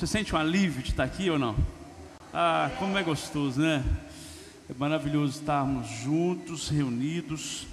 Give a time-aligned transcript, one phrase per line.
[0.00, 1.54] Você sente um alívio de estar aqui ou não?
[2.32, 3.84] Ah, como é gostoso, né?
[4.66, 7.66] É maravilhoso estarmos juntos, reunidos,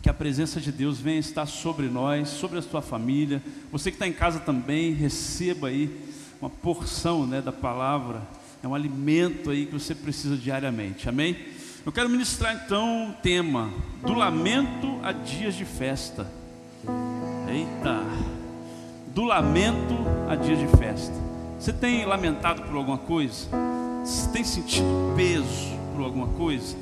[0.00, 3.42] que a presença de Deus venha estar sobre nós, sobre a sua família.
[3.70, 5.94] Você que está em casa também, receba aí
[6.40, 8.22] uma porção né, da palavra.
[8.62, 11.10] É um alimento aí que você precisa diariamente.
[11.10, 11.36] Amém?
[11.84, 13.70] Eu quero ministrar então o tema
[14.00, 16.26] do lamento a dias de festa.
[17.46, 18.37] Eita!
[19.18, 19.96] Do lamento
[20.30, 21.12] a dias de festa.
[21.58, 23.48] Você tem lamentado por alguma coisa?
[24.04, 26.76] Você tem sentido peso por alguma coisa?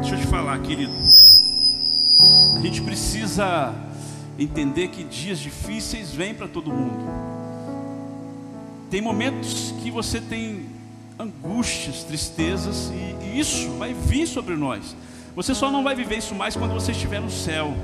[0.00, 0.92] Deixa eu te falar, querido.
[2.56, 3.74] A gente precisa
[4.38, 7.04] entender que dias difíceis vêm para todo mundo.
[8.88, 10.66] Tem momentos que você tem
[11.18, 14.94] angústias, tristezas, e, e isso vai vir sobre nós.
[15.34, 17.74] Você só não vai viver isso mais quando você estiver no céu.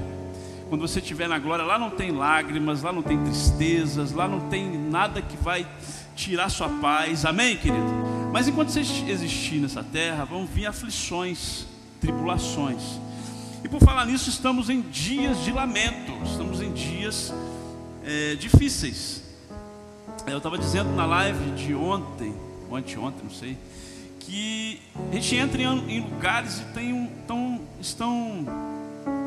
[0.72, 4.48] Quando você estiver na glória, lá não tem lágrimas, lá não tem tristezas, lá não
[4.48, 5.66] tem nada que vai
[6.16, 7.26] tirar sua paz.
[7.26, 7.84] Amém, querido?
[8.32, 11.66] Mas enquanto você existir nessa terra, vão vir aflições,
[12.00, 12.98] tribulações.
[13.62, 17.34] E por falar nisso, estamos em dias de lamento, estamos em dias
[18.02, 19.22] é, difíceis.
[20.26, 22.34] Eu estava dizendo na live de ontem,
[22.70, 23.58] ou anteontem, não sei,
[24.20, 24.80] que
[25.10, 28.71] a gente entra em, em lugares e tem um, tão, estão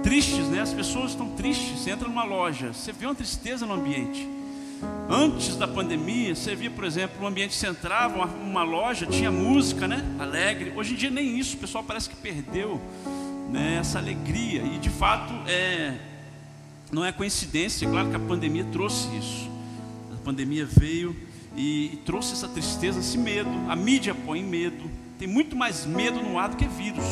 [0.05, 0.61] tristes, né?
[0.61, 1.79] As pessoas estão tristes.
[1.79, 4.29] Você entra numa loja, você vê uma tristeza no ambiente.
[5.09, 9.31] Antes da pandemia, você via, por exemplo, um ambiente você entrava, uma, uma loja, tinha
[9.31, 10.05] música, né?
[10.19, 10.73] Alegre.
[10.75, 12.79] Hoje em dia nem isso, o pessoal parece que perdeu
[13.49, 14.61] né, essa alegria.
[14.61, 15.95] E de fato é,
[16.91, 19.49] não é coincidência, é claro que a pandemia trouxe isso.
[20.13, 21.15] A pandemia veio
[21.57, 23.49] e, e trouxe essa tristeza, esse medo.
[23.67, 24.83] A mídia põe medo.
[25.17, 27.05] Tem muito mais medo no ar do que vírus.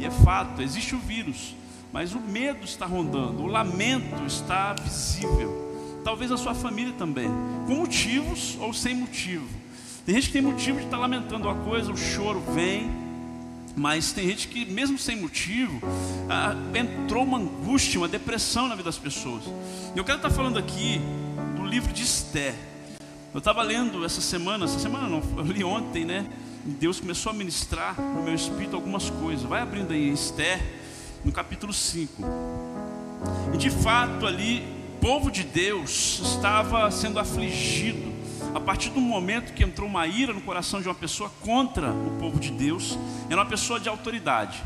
[0.00, 1.54] E é fato, existe o vírus,
[1.92, 6.00] mas o medo está rondando, o lamento está visível.
[6.02, 7.28] Talvez a sua família também,
[7.66, 9.46] com motivos ou sem motivo.
[10.04, 12.90] Tem gente que tem motivo de estar lamentando uma coisa, o choro vem,
[13.76, 15.80] mas tem gente que, mesmo sem motivo,
[16.74, 19.44] entrou uma angústia, uma depressão na vida das pessoas.
[19.94, 21.00] Eu quero estar falando aqui
[21.56, 22.54] do livro de Esté.
[23.32, 26.26] Eu estava lendo essa semana, essa semana não, eu li ontem, né?
[26.64, 29.44] Deus começou a ministrar no meu espírito algumas coisas.
[29.44, 30.60] Vai abrindo aí Esté,
[31.24, 32.22] no capítulo 5.
[33.54, 34.62] E de fato ali,
[34.96, 38.12] o povo de Deus estava sendo afligido
[38.54, 42.18] a partir do momento que entrou uma ira no coração de uma pessoa contra o
[42.18, 42.98] povo de Deus,
[43.30, 44.62] era uma pessoa de autoridade.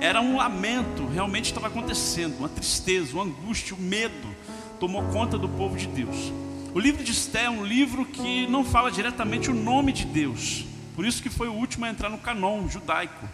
[0.00, 4.42] Era um lamento, realmente estava acontecendo, uma tristeza, uma angústia, um medo
[4.82, 6.32] tomou conta do povo de Deus.
[6.74, 10.64] O livro de Esté é um livro que não fala diretamente o nome de Deus,
[10.94, 13.28] por isso que foi o último a entrar no canon judaico.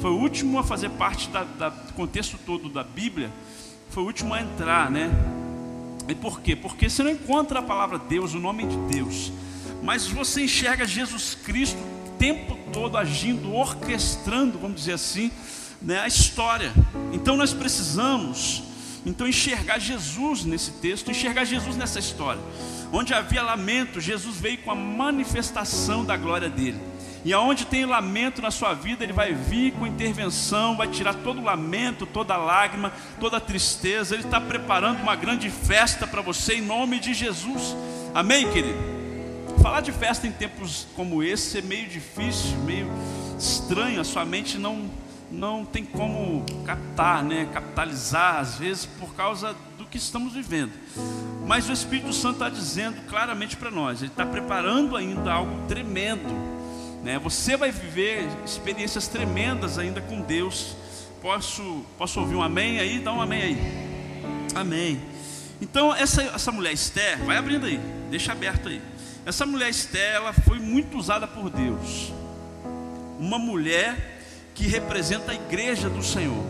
[0.00, 3.30] Foi o último a fazer parte do contexto todo da Bíblia.
[3.90, 5.10] Foi o último a entrar, né?
[6.08, 6.54] E por quê?
[6.54, 9.32] Porque você não encontra a palavra Deus, o nome de Deus,
[9.82, 15.30] mas você enxerga Jesus Cristo o tempo todo agindo, orquestrando, vamos dizer assim,
[15.80, 16.72] né, a história.
[17.12, 18.62] Então nós precisamos
[19.06, 22.40] então enxergar Jesus nesse texto, enxergar Jesus nessa história.
[22.92, 26.80] Onde havia lamento, Jesus veio com a manifestação da glória dele.
[27.24, 31.40] E aonde tem lamento na sua vida, Ele vai vir com intervenção, vai tirar todo
[31.40, 34.14] o lamento, toda a lágrima, toda a tristeza.
[34.14, 37.74] Ele está preparando uma grande festa para você em nome de Jesus.
[38.14, 38.78] Amém, querido?
[39.62, 42.90] Falar de festa em tempos como esse é meio difícil, meio
[43.38, 44.02] estranho.
[44.02, 44.90] A sua mente não,
[45.30, 47.48] não tem como captar, né?
[47.54, 50.72] capitalizar, às vezes, por causa do que estamos vivendo.
[51.46, 56.53] Mas o Espírito Santo está dizendo claramente para nós: Ele está preparando ainda algo tremendo
[57.04, 57.18] né?
[57.18, 60.74] Você vai viver experiências tremendas ainda com Deus.
[61.20, 62.98] Posso, posso ouvir um amém aí?
[62.98, 63.58] Dá um amém aí.
[64.54, 65.02] Amém.
[65.60, 67.78] Então, essa, essa mulher Esther, vai abrindo aí,
[68.10, 68.80] deixa aberto aí.
[69.26, 72.12] Essa mulher Esther, ela foi muito usada por Deus.
[73.18, 74.18] Uma mulher
[74.54, 76.42] que representa a igreja do Senhor.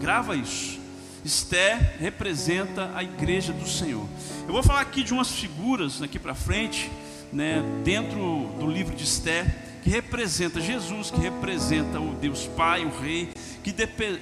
[0.00, 0.78] Grava isso.
[1.24, 4.06] Esther representa a igreja do Senhor.
[4.46, 6.90] Eu vou falar aqui de umas figuras daqui para frente,
[7.32, 13.00] né, dentro do livro de Esther que representa Jesus, que representa o Deus Pai, o
[13.00, 13.28] Rei,
[13.62, 13.74] que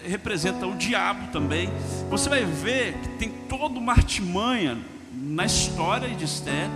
[0.04, 1.70] representa o diabo também.
[2.10, 4.78] Você vai ver que tem toda uma artimanha
[5.12, 6.68] na história de Esther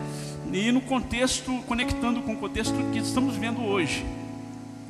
[0.52, 4.04] e no contexto, conectando com o contexto que estamos vendo hoje.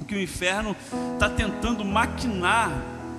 [0.07, 0.75] Que o inferno
[1.15, 2.73] está tentando maquinar,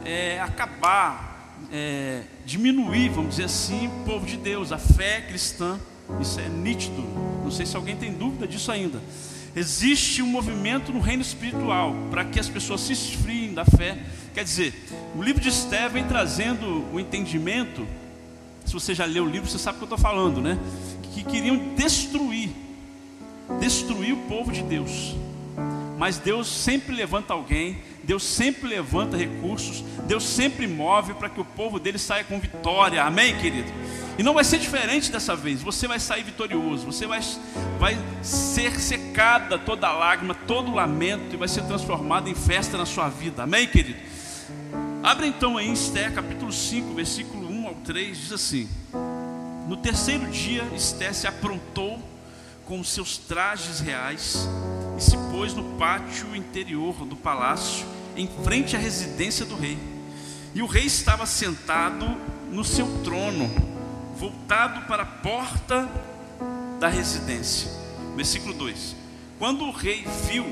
[0.04, 5.80] é, acabar, é, diminuir, vamos dizer assim, o povo de Deus, a fé cristã.
[6.20, 7.02] Isso é nítido.
[7.44, 9.00] Não sei se alguém tem dúvida disso ainda.
[9.56, 13.98] Existe um movimento no reino espiritual para que as pessoas se esfriem da fé.
[14.34, 14.74] Quer dizer,
[15.16, 17.86] o livro de Esther vem trazendo o entendimento.
[18.66, 20.58] Se você já leu o livro, você sabe o que eu estou falando, né?
[21.14, 22.50] Que queriam destruir
[23.60, 25.16] destruir o povo de Deus.
[25.98, 31.46] Mas Deus sempre levanta alguém, Deus sempre levanta recursos, Deus sempre move para que o
[31.46, 33.04] povo dele saia com vitória.
[33.04, 33.72] Amém, querido?
[34.18, 35.62] E não vai ser diferente dessa vez.
[35.62, 36.86] Você vai sair vitorioso.
[36.86, 37.22] Você vai,
[37.80, 43.10] vai ser secada toda lágrima, todo lamento e vai ser transformado em festa na sua
[43.10, 43.44] vida.
[43.44, 44.00] Amém, querido?
[45.04, 48.70] Abre então aí em Esté, capítulo 5, versículo 1 ao 3, diz assim:
[49.68, 52.00] No terceiro dia, Esté se aprontou
[52.66, 54.48] com os seus trajes reais
[54.98, 57.86] e se pôs no pátio interior do palácio,
[58.16, 59.78] em frente à residência do rei.
[60.54, 62.06] E o rei estava sentado
[62.52, 63.50] no seu trono,
[64.22, 65.90] voltado para a porta
[66.80, 67.72] da residência.
[68.16, 68.96] Versículo 2:
[69.40, 70.46] Quando o rei viu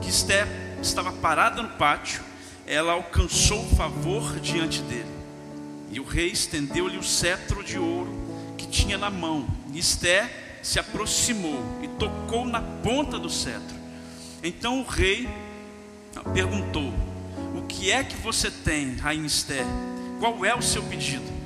[0.00, 0.46] que Esté
[0.80, 2.22] estava parada no pátio,
[2.64, 5.10] ela alcançou favor diante dele.
[5.90, 8.14] E o rei estendeu-lhe o cetro de ouro
[8.56, 9.48] que tinha na mão.
[9.74, 13.76] E Esté se aproximou e tocou na ponta do cetro.
[14.44, 15.28] Então o rei
[16.32, 16.94] perguntou:
[17.52, 19.64] O que é que você tem, rainha Esté?
[20.20, 21.45] Qual é o seu pedido?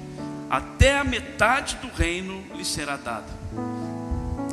[0.50, 3.32] Até a metade do reino lhe será dado.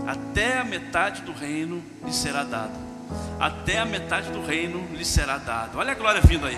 [0.06, 2.88] Até a metade do reino lhe será dado
[3.40, 5.78] até a metade do reino lhe será dado.
[5.78, 6.58] Olha a glória vindo aí.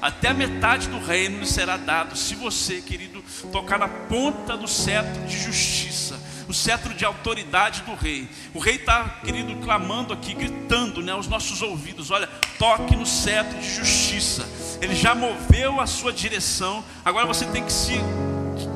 [0.00, 4.68] Até a metade do reino lhe será dado, se você, querido, tocar na ponta do
[4.68, 8.28] cetro de justiça, o cetro de autoridade do rei.
[8.52, 12.28] O rei está, querido, clamando aqui, gritando né, aos nossos ouvidos: olha,
[12.58, 14.46] toque no cetro de justiça.
[14.82, 17.94] Ele já moveu a sua direção, agora você tem que se,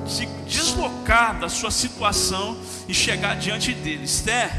[0.06, 4.05] se deslocar da sua situação e chegar diante dele.
[4.05, 4.50] Esther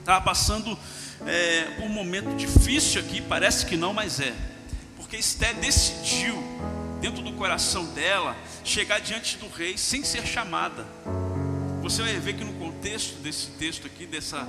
[0.00, 0.78] estava passando
[1.26, 4.34] é, um momento difícil aqui, parece que não, mas é.
[4.96, 6.36] Porque Esté decidiu,
[7.00, 10.86] dentro do coração dela, chegar diante do rei sem ser chamada.
[11.82, 14.46] Você vai ver que no contexto desse texto aqui, dessa,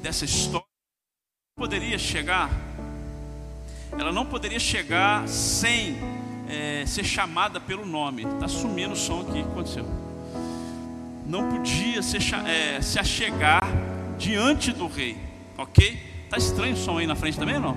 [0.00, 0.66] dessa história,
[1.56, 2.50] poderia chegar,
[3.98, 5.96] ela não poderia chegar sem
[6.52, 8.24] é, ser chamada pelo nome.
[8.24, 9.86] Está sumindo o som aqui, o que aconteceu?
[11.26, 13.62] Não podia se, é, se achegar
[14.18, 15.16] diante do rei
[15.56, 15.98] Ok?
[16.30, 17.76] Tá estranho o som aí na frente também não?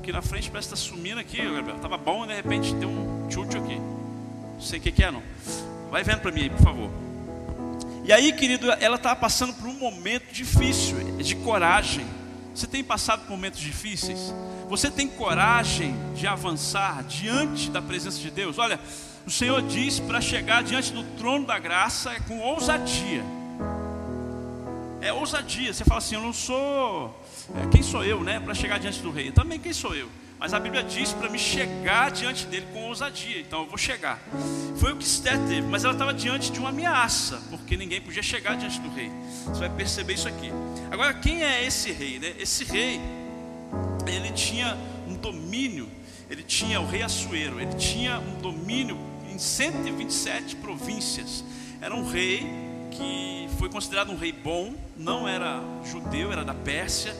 [0.00, 1.78] Aqui na frente parece que está sumindo aqui, Gabriel.
[1.78, 3.76] Tava bom e de repente tem um chute aqui.
[3.76, 5.22] Não sei o que, que é não.
[5.90, 6.90] Vai vendo para mim aí, por favor.
[8.04, 12.06] E aí, querido, ela estava passando por um momento difícil, de coragem.
[12.58, 14.34] Você tem passado por momentos difíceis?
[14.68, 18.58] Você tem coragem de avançar diante da presença de Deus?
[18.58, 18.80] Olha,
[19.24, 23.24] o Senhor diz para chegar diante do trono da graça é com ousadia
[25.00, 25.72] é ousadia.
[25.72, 27.16] Você fala assim: Eu não sou.
[27.54, 28.40] É, quem sou eu, né?
[28.40, 29.30] Para chegar diante do rei.
[29.30, 30.08] Também quem sou eu?
[30.38, 33.40] Mas a Bíblia diz para me chegar diante dele com ousadia.
[33.40, 34.20] Então eu vou chegar.
[34.76, 35.62] Foi o que Esther teve.
[35.62, 37.42] Mas ela estava diante de uma ameaça.
[37.50, 39.10] Porque ninguém podia chegar diante do rei.
[39.44, 40.50] Você vai perceber isso aqui.
[40.90, 42.18] Agora, quem é esse rei?
[42.20, 42.34] Né?
[42.38, 43.00] Esse rei,
[44.06, 45.88] ele tinha um domínio.
[46.30, 47.60] Ele tinha o rei Assuero.
[47.60, 48.96] Ele tinha um domínio
[49.28, 51.42] em 127 províncias.
[51.80, 52.46] Era um rei
[52.92, 57.14] que foi considerado um rei bom, não era judeu, era da Pérsia.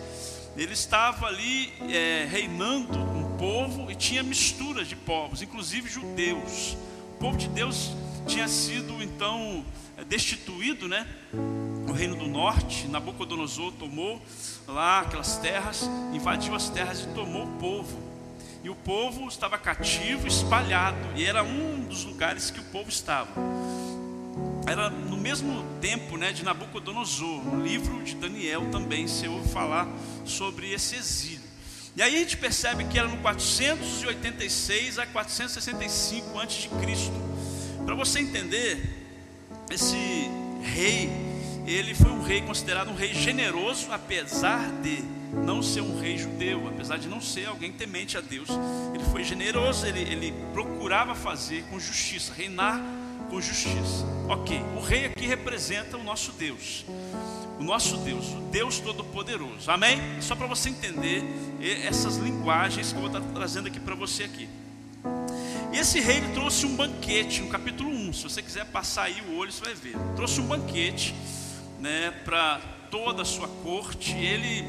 [0.59, 6.77] Ele estava ali é, reinando um povo e tinha misturas de povos, inclusive judeus.
[7.15, 7.93] O povo de Deus
[8.27, 9.65] tinha sido então
[9.97, 11.07] é, destituído, né?
[11.89, 14.21] O reino do norte, Nabucodonosor tomou
[14.67, 17.97] lá aquelas terras, invadiu as terras e tomou o povo.
[18.65, 23.31] E o povo estava cativo, espalhado, e era um dos lugares que o povo estava
[24.71, 29.89] era no mesmo tempo né, de Nabucodonosor, no livro de Daniel também se ouve falar
[30.25, 31.49] sobre esse exílio.
[31.97, 36.69] E aí a gente percebe que era no 486 a 465 a.C.
[37.85, 39.07] Para você entender,
[39.71, 39.97] esse
[40.63, 41.11] rei,
[41.67, 45.03] ele foi um rei considerado um rei generoso, apesar de
[45.45, 48.49] não ser um rei judeu, apesar de não ser alguém temente a Deus.
[48.95, 52.81] Ele foi generoso, ele, ele procurava fazer com justiça, reinar
[53.29, 54.05] com justiça.
[54.29, 56.85] Ok, o rei aqui representa o nosso Deus,
[57.59, 59.71] o nosso Deus, o Deus Todo-Poderoso.
[59.71, 60.01] Amém?
[60.21, 61.23] Só para você entender
[61.85, 64.49] essas linguagens que eu vou estar trazendo aqui para você aqui.
[65.73, 68.13] E esse rei ele trouxe um banquete no capítulo 1.
[68.15, 69.97] Se você quiser passar aí o olho, você vai ver.
[70.17, 71.15] Trouxe um banquete
[71.79, 74.17] né, para toda a sua corte.
[74.17, 74.65] Ele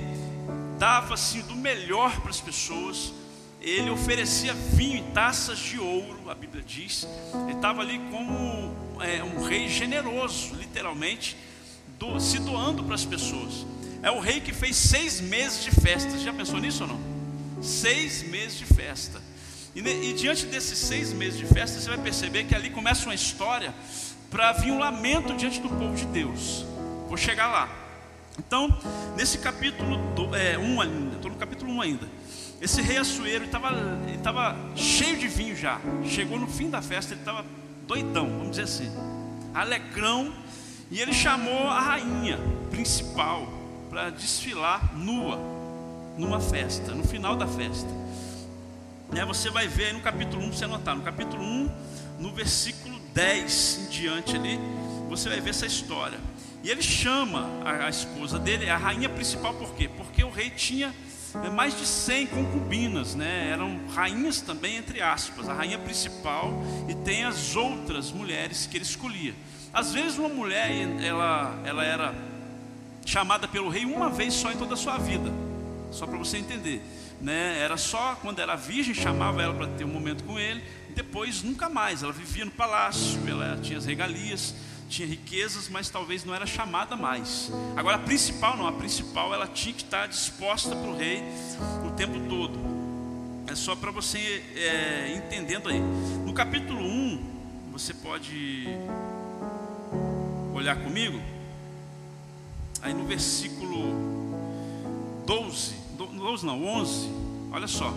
[0.78, 3.14] dava assim do melhor para as pessoas
[3.62, 7.08] ele oferecia vinho em taças de ouro, a Bíblia diz.
[7.44, 11.36] Ele estava ali como é, um rei generoso, literalmente,
[11.98, 13.66] do, se doando para as pessoas.
[14.02, 16.18] É o rei que fez seis meses de festa.
[16.18, 17.00] Já pensou nisso ou não?
[17.62, 19.22] Seis meses de festa.
[19.76, 23.16] E, e diante desses seis meses de festa, você vai perceber que ali começa uma
[23.16, 23.74] história
[24.32, 26.66] para vir um lamento diante do povo de Deus.
[27.08, 27.79] Vou chegar lá.
[28.40, 28.74] Então,
[29.18, 32.08] nesse capítulo 1 é, um ainda, estou no capítulo 1 ainda.
[32.62, 35.80] Esse rei Assuero estava cheio de vinho já.
[36.06, 37.46] Chegou no fim da festa, ele estava
[37.86, 38.90] doidão, vamos dizer assim,
[39.54, 40.34] alegrão.
[40.90, 42.40] E ele chamou a rainha
[42.72, 43.46] principal
[43.90, 45.38] para desfilar nua
[46.18, 47.90] numa festa, no final da festa.
[49.12, 51.72] Né, você vai ver aí no capítulo 1, você anotar, no capítulo 1,
[52.20, 54.58] no versículo 10 em diante ali,
[55.10, 56.20] você vai ver essa história.
[56.64, 59.90] E ele chama a, esposa dele, a rainha principal, por quê?
[59.96, 60.94] Porque o rei tinha
[61.44, 63.50] é, mais de 100 concubinas, né?
[63.52, 66.52] eram rainhas também, entre aspas, a rainha principal
[66.90, 69.34] e tem as outras mulheres que ele escolhia.
[69.72, 70.70] Às vezes uma mulher,
[71.02, 72.14] ela, ela era
[73.06, 75.32] chamada pelo rei uma vez só em toda a sua vida,
[75.92, 76.82] só para você entender.
[77.22, 77.60] Né?
[77.60, 80.64] Era só quando era virgem, chamava ela para ter um momento com ele,
[80.96, 82.04] depois nunca mais.
[82.04, 84.56] Ela vivia no palácio, ela tinha as regalias,
[84.90, 87.52] tinha riquezas, mas talvez não era chamada mais.
[87.78, 91.24] Agora a principal não, a principal ela tinha que estar disposta para o rei
[91.86, 92.60] o tempo todo.
[93.48, 95.80] É só para você é, entendendo aí.
[95.80, 98.68] No capítulo 1, você pode
[100.54, 101.22] olhar comigo.
[102.82, 103.94] Aí no versículo
[105.26, 107.10] 12, 12 não, 11,
[107.52, 107.94] olha só.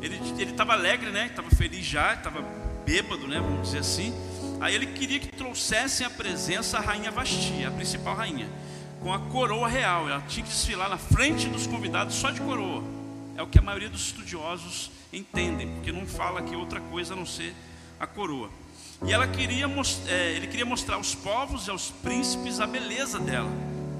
[0.00, 1.26] Ele estava alegre, né?
[1.26, 2.42] Estava feliz já, estava
[2.84, 3.40] bêbado, né?
[3.40, 4.12] Vamos dizer assim.
[4.60, 8.48] Aí ele queria que trouxessem à presença a rainha Vasti, a principal rainha,
[9.00, 10.08] com a coroa real.
[10.08, 12.82] Ela tinha que desfilar na frente dos convidados só de coroa.
[13.36, 17.16] É o que a maioria dos estudiosos entendem, porque não fala que outra coisa a
[17.16, 17.54] não ser
[18.00, 18.50] a coroa.
[19.06, 19.66] E ela queria,
[20.08, 23.50] é, ele queria mostrar aos povos e aos príncipes a beleza dela,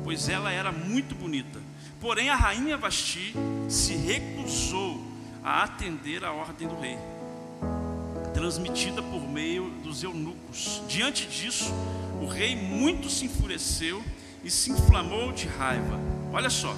[0.02, 1.60] pois ela era muito bonita.
[2.00, 3.32] Porém, a rainha Vasti
[3.68, 5.00] se recusou
[5.44, 6.98] a atender a ordem do rei
[8.28, 10.82] transmitida por meio dos eunucos.
[10.88, 11.72] Diante disso,
[12.20, 14.02] o rei muito se enfureceu
[14.44, 15.98] e se inflamou de raiva.
[16.32, 16.74] Olha só,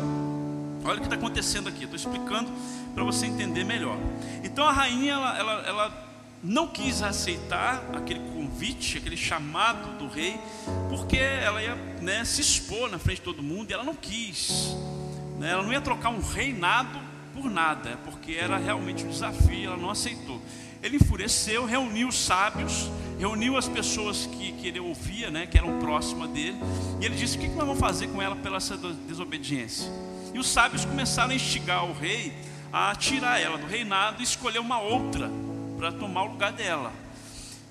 [0.84, 1.84] olha o que está acontecendo aqui.
[1.84, 2.50] Estou explicando
[2.94, 3.96] para você entender melhor.
[4.42, 6.10] Então a rainha, ela, ela, ela
[6.42, 10.38] não quis aceitar aquele convite, aquele chamado do rei,
[10.88, 14.74] porque ela ia né, se expor na frente de todo mundo e ela não quis.
[15.38, 16.98] Né, ela não ia trocar um reinado
[17.34, 20.40] por nada, porque era realmente um desafio, ela não aceitou.
[20.82, 25.78] Ele enfureceu, reuniu os sábios, reuniu as pessoas que, que ele ouvia, né, que eram
[25.78, 26.58] próximas dele,
[27.00, 29.90] e ele disse: O que, nós vamos fazer com ela pela essa desobediência?
[30.32, 32.32] E os sábios começaram a instigar o rei
[32.72, 35.30] a tirar ela do reinado e escolher uma outra
[35.76, 36.92] para tomar o lugar dela.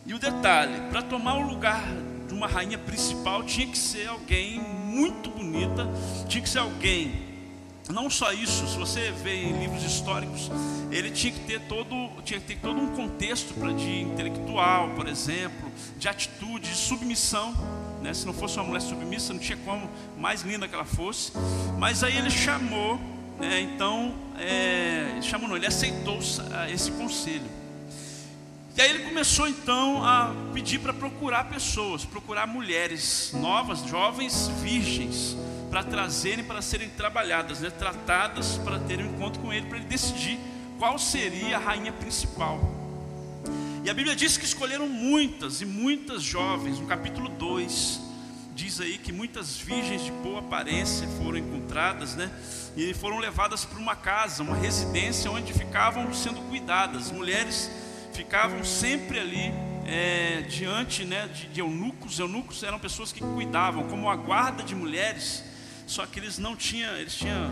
[0.06, 1.84] E o detalhe: para tomar o lugar
[2.28, 5.88] de uma rainha principal tinha que ser alguém muito bonita,
[6.28, 7.29] tinha que ser alguém
[7.92, 10.52] não só isso, se você vê em livros históricos,
[10.92, 15.08] ele tinha que ter todo, tinha que ter todo um contexto para de intelectual, por
[15.08, 17.54] exemplo, de atitude, de submissão.
[18.02, 18.14] Né?
[18.14, 21.32] Se não fosse uma mulher submissa, não tinha como, mais linda que ela fosse.
[21.80, 23.00] Mas aí ele chamou,
[23.40, 23.62] né?
[23.62, 26.20] então, é, chamou não, ele aceitou
[26.72, 27.50] esse conselho.
[28.78, 35.36] E aí ele começou então a pedir para procurar pessoas, procurar mulheres novas, jovens, virgens
[35.70, 39.86] para trazerem para serem trabalhadas, né, tratadas para terem um encontro com ele, para ele
[39.86, 40.40] decidir
[40.78, 42.60] qual seria a rainha principal.
[43.84, 48.02] E a Bíblia diz que escolheram muitas e muitas jovens, no capítulo 2,
[48.54, 52.30] diz aí que muitas virgens de boa aparência foram encontradas, né?
[52.76, 57.10] E foram levadas para uma casa, uma residência onde ficavam sendo cuidadas.
[57.10, 57.72] Mulheres
[58.14, 59.54] ficavam sempre ali
[59.86, 62.20] é, diante né, de, de eunucos.
[62.20, 65.44] Eunucos eram pessoas que cuidavam, como a guarda de mulheres
[65.90, 67.52] só que eles não tinham, eles tinham,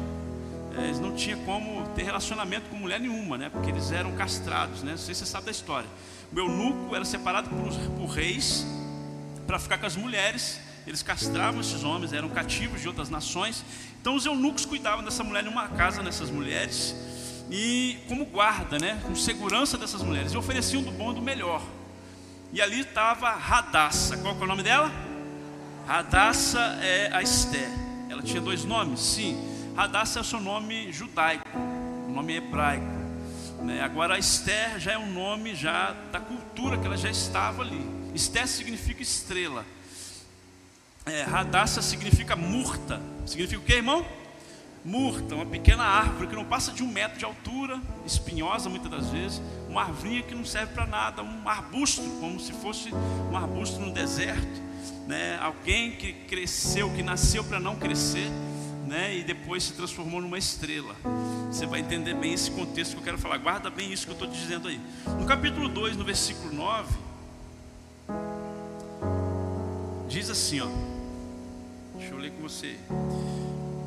[0.78, 3.50] é, eles não tinham como ter relacionamento com mulher nenhuma, né?
[3.50, 4.92] Porque eles eram castrados, né?
[4.92, 5.90] Não sei se você sabe da história.
[6.32, 8.64] O eunuco era separado por, por reis
[9.48, 10.60] para ficar com as mulheres.
[10.86, 13.66] Eles castravam esses homens, eram cativos de outras nações.
[14.00, 16.96] Então os eunucos cuidavam dessa mulher em uma casa nessas mulheres
[17.50, 21.64] e como guarda, né, com segurança dessas mulheres, e ofereciam do bom e do melhor.
[22.54, 24.16] E ali estava Radassa.
[24.18, 24.92] Qual é o nome dela?
[25.88, 27.87] Radassa é a Esther.
[28.18, 29.00] Ela tinha dois nomes?
[29.00, 29.38] Sim.
[29.78, 32.84] Hadassah é o seu nome judaico, o nome hebraico.
[33.62, 33.80] Né?
[33.80, 37.80] Agora, Esther já é um nome já da cultura que ela já estava ali.
[38.16, 39.64] Esther significa estrela.
[41.06, 41.28] É,
[41.80, 43.00] significa murta.
[43.24, 44.04] Significa o que, irmão?
[44.84, 49.10] Murta, uma pequena árvore que não passa de um metro de altura, espinhosa muitas das
[49.12, 53.80] vezes, uma árvore que não serve para nada, um arbusto, como se fosse um arbusto
[53.80, 54.67] no deserto
[55.08, 55.38] né?
[55.42, 58.30] Alguém que cresceu, que nasceu para não crescer,
[58.86, 59.16] né?
[59.18, 60.96] E depois se transformou numa estrela.
[61.52, 63.38] Você vai entender bem esse contexto que eu quero falar.
[63.38, 64.80] Guarda bem isso que eu estou dizendo aí.
[65.20, 66.96] No capítulo 2, no versículo 9,
[70.08, 70.68] diz assim, ó.
[71.98, 72.78] Deixa eu ler com você.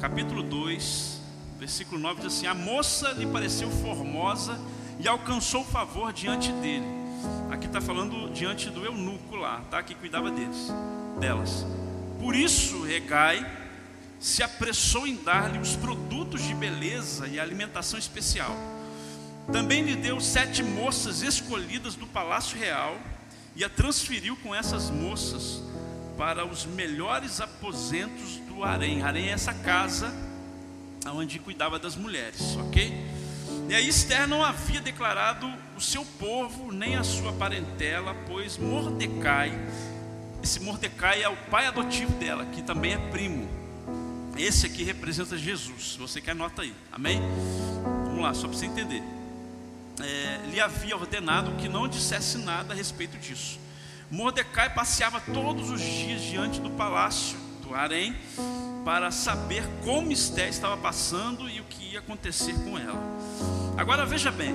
[0.01, 1.21] capítulo 2,
[1.59, 4.59] versículo 9 diz assim: A moça lhe pareceu formosa
[4.99, 7.00] e alcançou favor diante dele.
[7.51, 9.83] Aqui está falando diante do eunuco lá, tá?
[9.83, 10.69] Que cuidava deles,
[11.19, 11.67] delas.
[12.19, 13.59] Por isso, Regai
[14.19, 18.55] se apressou em dar-lhe os produtos de beleza e alimentação especial.
[19.51, 22.97] Também lhe deu sete moças escolhidas do palácio real
[23.57, 25.63] e a transferiu com essas moças
[26.17, 29.03] para os melhores aposentos do harém.
[29.03, 30.13] Harém é essa casa
[31.07, 32.93] onde cuidava das mulheres, ok?
[33.69, 35.51] E aí Esther não havia declarado
[35.81, 39.59] o seu povo nem a sua parentela, pois Mordecai,
[40.43, 43.49] esse Mordecai é o pai adotivo dela, que também é primo.
[44.37, 45.97] Esse aqui representa Jesus.
[45.97, 47.23] Você quer nota aí, amém?
[48.05, 49.03] Vamos lá, só para você entender.
[50.03, 53.59] É, lhe havia ordenado que não dissesse nada a respeito disso.
[54.11, 58.15] Mordecai passeava todos os dias diante do palácio do harém
[58.85, 63.01] para saber como Esté estava passando e o que ia acontecer com ela.
[63.79, 64.55] Agora veja bem,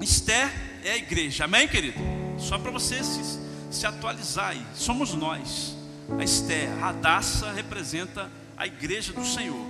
[0.00, 0.52] Esté
[0.84, 1.98] é a igreja, amém, querido?
[2.38, 5.76] Só para você se, se atualizar aí, somos nós.
[6.18, 9.66] A Esté, a Radassa representa a igreja do Senhor.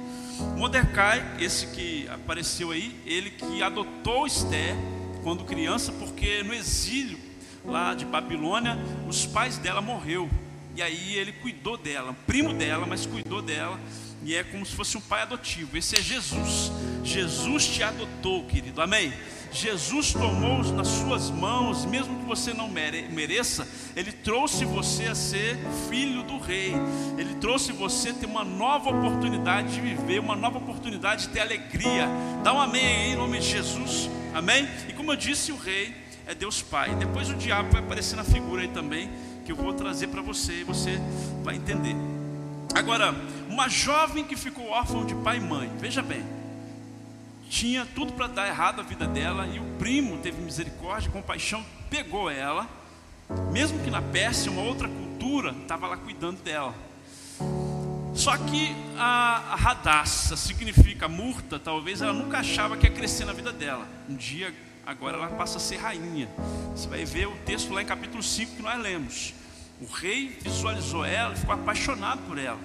[0.57, 4.75] Mordecai, esse que apareceu aí, ele que adotou Esté
[5.23, 7.19] quando criança, porque no exílio
[7.65, 8.77] lá de Babilônia,
[9.09, 10.29] os pais dela morreu.
[10.77, 13.79] E aí ele cuidou dela, primo dela, mas cuidou dela.
[14.25, 15.77] E é como se fosse um pai adotivo.
[15.77, 16.73] Esse é Jesus.
[17.05, 18.81] Jesus te adotou, querido.
[18.83, 19.13] Amém?
[19.55, 25.57] Jesus tomou nas suas mãos, mesmo que você não mereça, Ele trouxe você a ser
[25.89, 26.75] filho do Rei.
[27.17, 31.41] Ele trouxe você a ter uma nova oportunidade de viver, uma nova oportunidade de ter
[31.41, 32.09] alegria.
[32.43, 34.11] Dá um amém aí em nome de Jesus.
[34.35, 34.69] Amém?
[34.89, 35.95] E como eu disse, o Rei
[36.27, 36.93] é Deus Pai.
[36.97, 39.09] Depois o diabo vai aparecer na figura aí também,
[39.47, 41.01] que eu vou trazer para você e você
[41.45, 41.95] vai entender.
[42.75, 43.15] Agora,
[43.49, 46.25] uma jovem que ficou órfã de pai e mãe, veja bem,
[47.55, 52.29] tinha tudo para dar errado a vida dela e o primo teve misericórdia, compaixão, pegou
[52.29, 52.69] ela,
[53.53, 56.75] mesmo que na Pérsia, uma outra cultura, estava lá cuidando dela.
[58.13, 63.33] Só que a, a radaça significa murta, talvez ela nunca achava que ia crescer na
[63.33, 63.87] vida dela.
[64.09, 64.53] Um dia
[64.85, 66.29] agora ela passa a ser rainha.
[66.75, 69.33] Você vai ver o texto lá em capítulo 5 que nós lemos.
[69.81, 72.59] O rei visualizou ela e ficou apaixonado por ela.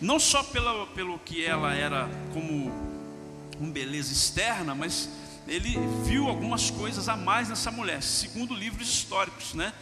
[0.00, 2.93] Não só pela, pelo que ela era como
[3.58, 5.08] uma beleza externa, mas
[5.46, 9.72] ele viu algumas coisas a mais nessa mulher, segundo livros históricos, né?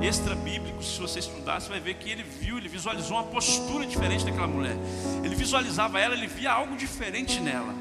[0.00, 3.86] Extra bíblicos, se você estudar, você vai ver que ele viu, ele visualizou uma postura
[3.86, 4.76] diferente daquela mulher.
[5.24, 7.74] Ele visualizava ela, ele via algo diferente nela.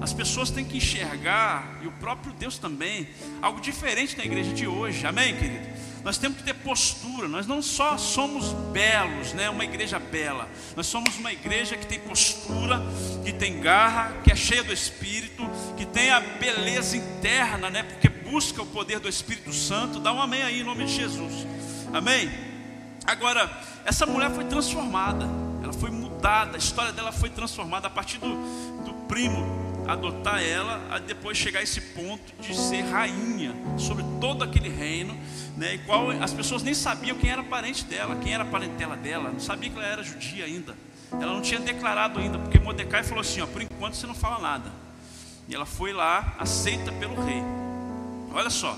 [0.00, 3.08] As pessoas têm que enxergar, e o próprio Deus também,
[3.40, 5.66] algo diferente na igreja de hoje, amém, querido?
[6.04, 10.86] Nós temos que ter postura, nós não só somos belos, né, uma igreja bela, nós
[10.86, 12.80] somos uma igreja que tem postura,
[13.24, 18.08] que tem garra, que é cheia do Espírito, que tem a beleza interna, né, porque
[18.08, 19.98] busca o poder do Espírito Santo.
[19.98, 21.46] Dá um amém aí em nome de Jesus,
[21.92, 22.30] amém?
[23.04, 23.50] Agora,
[23.84, 25.26] essa mulher foi transformada,
[25.62, 28.28] ela foi mudada, a história dela foi transformada a partir do,
[28.84, 34.42] do primo adotar ela, a depois chegar a esse ponto de ser rainha sobre todo
[34.42, 35.16] aquele reino,
[35.56, 39.30] né, e qual as pessoas nem sabiam quem era parente dela, quem era parentela dela,
[39.30, 40.76] não sabia que ela era judia ainda.
[41.12, 44.40] Ela não tinha declarado ainda, porque Mordecai falou assim: ó, por enquanto você não fala
[44.40, 44.72] nada.
[45.48, 47.40] E ela foi lá, aceita pelo rei.
[48.32, 48.76] Olha só,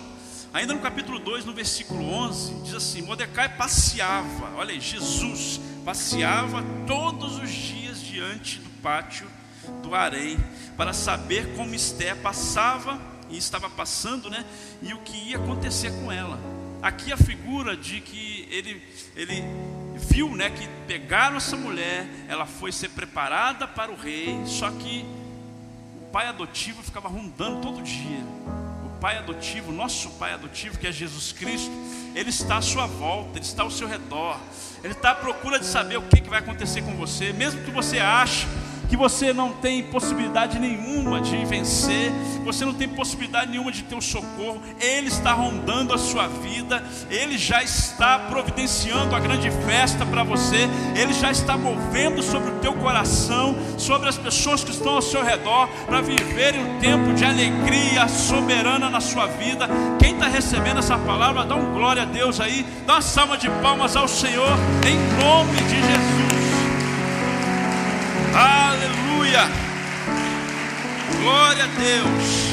[0.53, 6.63] ainda no capítulo 2, no versículo 11, diz assim: Mordecai passeava, olha aí, Jesus passeava
[6.87, 9.27] todos os dias diante do pátio
[9.83, 10.37] do harém
[10.79, 14.45] para saber como Esté passava e estava passando, né?
[14.81, 16.39] E o que ia acontecer com ela.
[16.81, 18.81] Aqui a figura de que ele,
[19.17, 19.43] ele
[19.97, 20.49] viu, né?
[20.51, 25.05] Que pegaram essa mulher, ela foi ser preparada para o rei, só que
[26.01, 28.23] o pai adotivo ficava rondando todo dia.
[28.87, 31.73] O pai adotivo, nosso pai adotivo, que é Jesus Cristo,
[32.15, 34.39] ele está à sua volta, ele está ao seu redor,
[34.85, 37.71] ele está à procura de saber o que, que vai acontecer com você, mesmo que
[37.73, 38.47] você ache
[38.89, 42.11] que você não tem possibilidade nenhuma de vencer,
[42.45, 46.83] você não tem possibilidade nenhuma de ter o socorro, Ele está rondando a sua vida,
[47.11, 52.55] Ele já está providenciando a grande festa para você, Ele já está movendo sobre o
[52.61, 57.25] teu coração, sobre as pessoas que estão ao seu redor, para viverem um tempo de
[57.25, 59.69] alegria soberana na sua vida.
[59.99, 63.51] Quem está recebendo essa palavra, dá um glória a Deus aí, dá uma salva de
[63.63, 66.28] palmas ao Senhor, em nome de Jesus.
[68.41, 69.49] Aleluia!
[71.21, 72.49] Glória a Deus!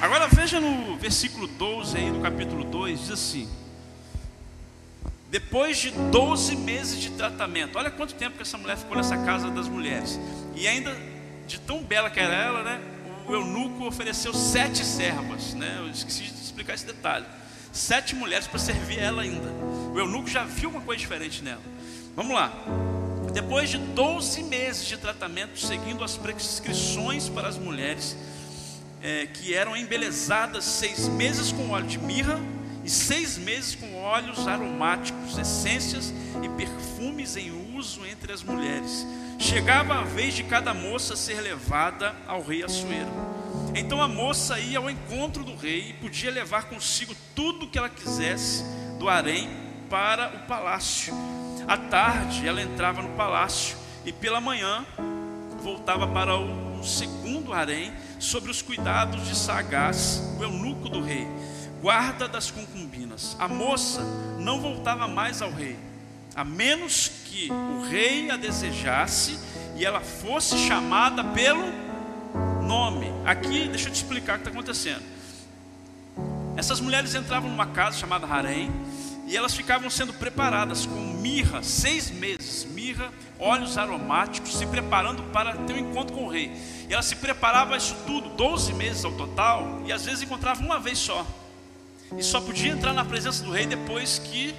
[0.00, 3.48] Agora veja no versículo 12 aí do capítulo 2, diz assim:
[5.28, 9.50] Depois de 12 meses de tratamento, olha quanto tempo que essa mulher ficou nessa casa
[9.50, 10.20] das mulheres.
[10.54, 10.96] E ainda,
[11.48, 12.80] de tão bela que era ela, né?
[13.26, 15.78] O eunuco ofereceu sete servas, né?
[15.80, 17.26] Eu esqueci de explicar esse detalhe.
[17.72, 19.50] Sete mulheres para servir ela ainda.
[19.92, 21.62] O eunuco já viu uma coisa diferente nela.
[22.14, 22.93] Vamos lá.
[23.34, 28.16] Depois de 12 meses de tratamento, seguindo as prescrições para as mulheres,
[29.02, 32.40] é, que eram embelezadas seis meses com óleo de mirra
[32.84, 39.04] e seis meses com óleos aromáticos, essências e perfumes em uso entre as mulheres.
[39.36, 43.10] Chegava a vez de cada moça ser levada ao rei Assuero.
[43.74, 47.78] Então a moça ia ao encontro do rei e podia levar consigo tudo o que
[47.78, 48.62] ela quisesse
[48.96, 49.50] do harém
[49.90, 51.12] para o palácio.
[51.66, 54.84] À tarde ela entrava no palácio e pela manhã
[55.62, 61.26] voltava para o segundo harém sobre os cuidados de Sagaz, o eunuco do rei
[61.84, 63.36] guarda das concubinas.
[63.38, 64.00] A moça
[64.38, 65.76] não voltava mais ao rei,
[66.34, 69.38] a menos que o rei a desejasse
[69.76, 71.66] e ela fosse chamada pelo
[72.66, 73.12] nome.
[73.26, 75.02] Aqui, deixa eu te explicar o que está acontecendo.
[76.56, 78.72] Essas mulheres entravam numa casa chamada Harém
[79.26, 85.56] e elas ficavam sendo preparadas com mirra, seis meses, mirra, óleos aromáticos, se preparando para
[85.58, 86.52] ter um encontro com o rei.
[86.88, 90.78] E elas se preparavam isso tudo, 12 meses ao total, e às vezes encontravam uma
[90.78, 91.26] vez só
[92.18, 94.54] e só podia entrar na presença do rei depois que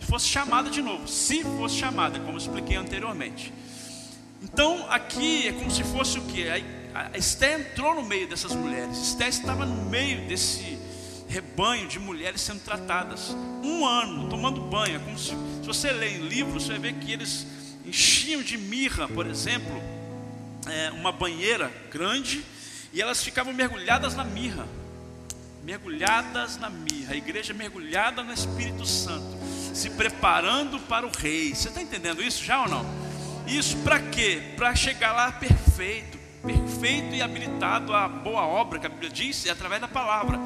[0.00, 3.52] fosse chamada de novo, se fosse chamada, como expliquei anteriormente.
[4.42, 6.48] Então aqui é como se fosse o que?
[6.48, 10.76] A Esté entrou no meio dessas mulheres, Esté estava no meio desse
[11.32, 14.96] rebanho de mulheres sendo tratadas, um ano tomando banho.
[14.96, 17.46] É como se, se você lê em livros, você vai ver que eles
[17.84, 19.82] enchiam de mirra, por exemplo,
[20.66, 22.44] é, uma banheira grande,
[22.92, 24.68] e elas ficavam mergulhadas na mirra
[25.62, 29.38] mergulhadas na mirra, a igreja mergulhada no Espírito Santo,
[29.72, 31.54] se preparando para o rei.
[31.54, 32.84] Você está entendendo isso já ou não?
[33.46, 34.42] Isso para quê?
[34.56, 39.50] Para chegar lá perfeito, perfeito e habilitado à boa obra que a Bíblia diz, é
[39.50, 40.38] através da palavra.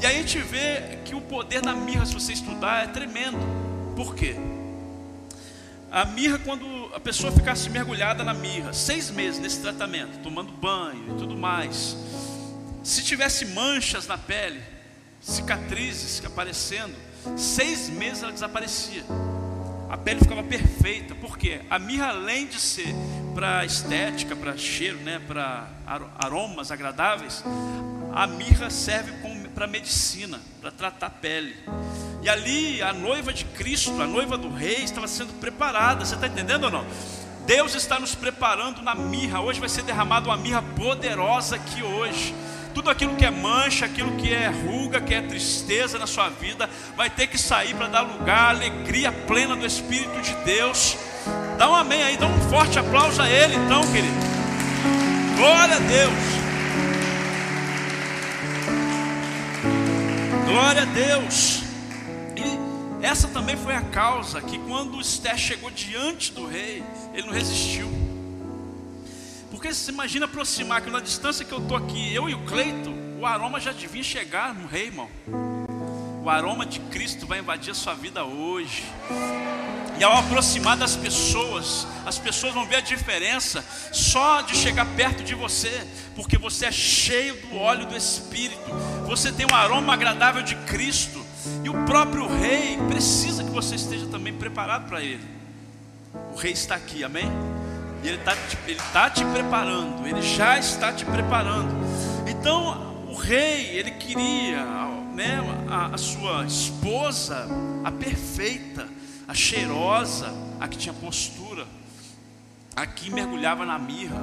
[0.00, 3.38] E aí a gente vê que o poder da mirra, se você estudar, é tremendo.
[3.94, 4.36] Por quê?
[5.90, 11.14] A mirra, quando a pessoa ficasse mergulhada na mirra, seis meses nesse tratamento, tomando banho
[11.14, 11.96] e tudo mais,
[12.82, 14.60] se tivesse manchas na pele,
[15.20, 16.94] cicatrizes aparecendo,
[17.36, 19.04] seis meses ela desaparecia.
[19.88, 22.94] A pele ficava perfeita, porque a mirra, além de ser
[23.36, 25.68] para estética, para cheiro, né, para
[26.18, 27.44] aromas agradáveis,
[28.14, 29.12] a mirra serve
[29.54, 31.54] para medicina, para tratar a pele.
[32.22, 36.02] E ali a noiva de Cristo, a noiva do rei, estava sendo preparada.
[36.02, 36.86] Você está entendendo ou não?
[37.44, 39.42] Deus está nos preparando na mirra.
[39.42, 42.34] Hoje vai ser derramada uma mirra poderosa aqui hoje
[42.74, 46.68] tudo aquilo que é mancha, aquilo que é ruga, que é tristeza na sua vida,
[46.94, 50.94] vai ter que sair para dar lugar à alegria plena do Espírito de Deus.
[51.58, 54.14] Dá um amém aí, dá um forte aplauso a Ele, então, querido.
[55.36, 56.36] Glória a Deus.
[60.46, 61.62] Glória a Deus.
[62.36, 67.34] E essa também foi a causa que quando Esther chegou diante do rei, ele não
[67.34, 67.88] resistiu.
[69.50, 72.90] Porque você imagina aproximar, que na distância que eu estou aqui, eu e o Cleito,
[73.18, 75.08] o aroma já devia chegar no rei, irmão.
[76.26, 78.82] O aroma de Cristo vai invadir a sua vida hoje.
[79.96, 85.22] E ao aproximar das pessoas, as pessoas vão ver a diferença só de chegar perto
[85.22, 85.86] de você,
[86.16, 88.74] porque você é cheio do óleo do Espírito,
[89.06, 91.24] você tem um aroma agradável de Cristo,
[91.62, 95.24] e o próprio Rei precisa que você esteja também preparado para Ele.
[96.34, 97.30] O Rei está aqui, amém?
[98.02, 98.36] E Ele está
[98.66, 101.72] ele tá te preparando, Ele já está te preparando.
[102.26, 104.85] Então, o rei, ele queria
[105.16, 107.48] né, a, a sua esposa,
[107.82, 108.86] a perfeita,
[109.26, 111.66] a cheirosa, a que tinha postura,
[112.76, 114.20] a que mergulhava na mirra.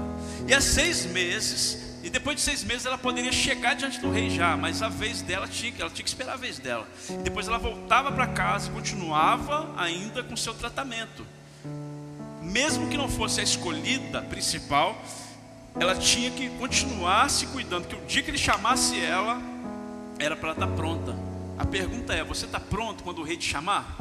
[0.48, 4.30] E há seis meses, e depois de seis meses ela poderia chegar diante do rei
[4.30, 6.88] já, mas a vez dela tinha, ela tinha que esperar a vez dela.
[7.10, 11.26] E depois ela voltava para casa e continuava ainda com seu tratamento
[12.44, 15.02] mesmo que não fosse a escolhida principal,
[15.80, 19.42] ela tinha que continuar se cuidando, que o dia que ele chamasse ela,
[20.24, 21.16] era para estar tá pronta.
[21.58, 23.98] A pergunta é: você está pronto quando o rei te chamar?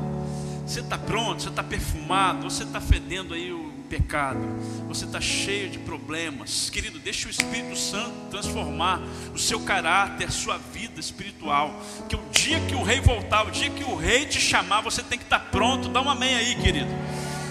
[0.66, 1.42] Você está pronto?
[1.42, 2.48] Você está perfumado?
[2.48, 4.40] Você está fedendo aí o pecado?
[4.86, 6.70] Você está cheio de problemas?
[6.70, 9.00] Querido, deixe o Espírito Santo transformar
[9.34, 11.82] o seu caráter, a sua vida espiritual.
[12.08, 15.02] Que o dia que o rei voltar, o dia que o rei te chamar, você
[15.02, 15.88] tem que estar tá pronto.
[15.88, 16.90] Dá um amém aí, querido.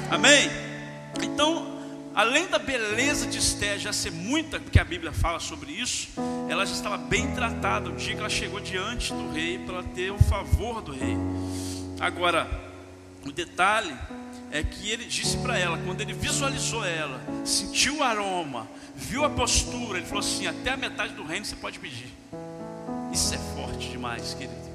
[0.10, 0.50] Amém?
[1.22, 1.71] Então,
[2.14, 6.10] além da beleza de Esther já ser muita, porque a Bíblia fala sobre isso,
[6.50, 10.12] ela já estava bem tratada o dia que ela chegou diante do rei para ter
[10.12, 11.18] o favor do rei.
[12.00, 12.50] Agora,
[13.26, 13.94] o detalhe
[14.52, 19.30] é que ele disse para ela, quando ele visualizou ela, sentiu o aroma, viu a
[19.30, 22.12] postura, ele falou assim: até a metade do reino você pode pedir.
[23.14, 24.71] Isso é forte demais, querido.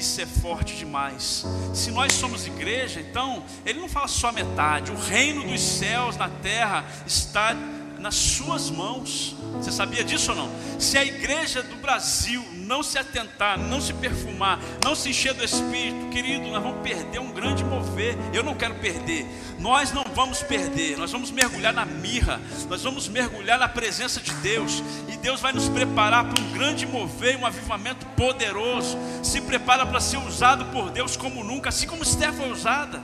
[0.00, 1.44] Isso é forte demais.
[1.74, 4.90] Se nós somos igreja, então, ele não fala só metade.
[4.90, 7.54] O reino dos céus na terra está
[8.00, 9.36] nas suas mãos.
[9.54, 10.50] Você sabia disso ou não?
[10.78, 15.44] Se a igreja do Brasil não se atentar, não se perfumar, não se encher do
[15.44, 18.16] Espírito, querido, nós vamos perder um grande mover.
[18.32, 19.26] Eu não quero perder.
[19.58, 20.96] Nós não vamos perder.
[20.96, 22.40] Nós vamos mergulhar na mirra.
[22.68, 24.82] Nós vamos mergulhar na presença de Deus.
[25.08, 28.96] E Deus vai nos preparar para um grande mover, um avivamento poderoso.
[29.22, 33.02] Se prepara para ser usado por Deus como nunca, assim como Esther foi usada.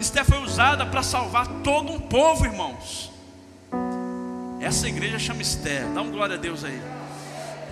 [0.00, 3.13] Esther foi usada para salvar todo um povo, irmãos.
[4.64, 5.86] Essa igreja chama Esther.
[5.92, 6.80] Dá um glória a Deus aí.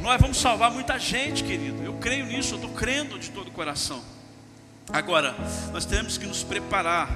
[0.03, 1.83] Nós vamos salvar muita gente, querido.
[1.83, 4.03] Eu creio nisso, eu estou crendo de todo o coração.
[4.93, 5.35] Agora,
[5.73, 7.09] nós temos que nos preparar.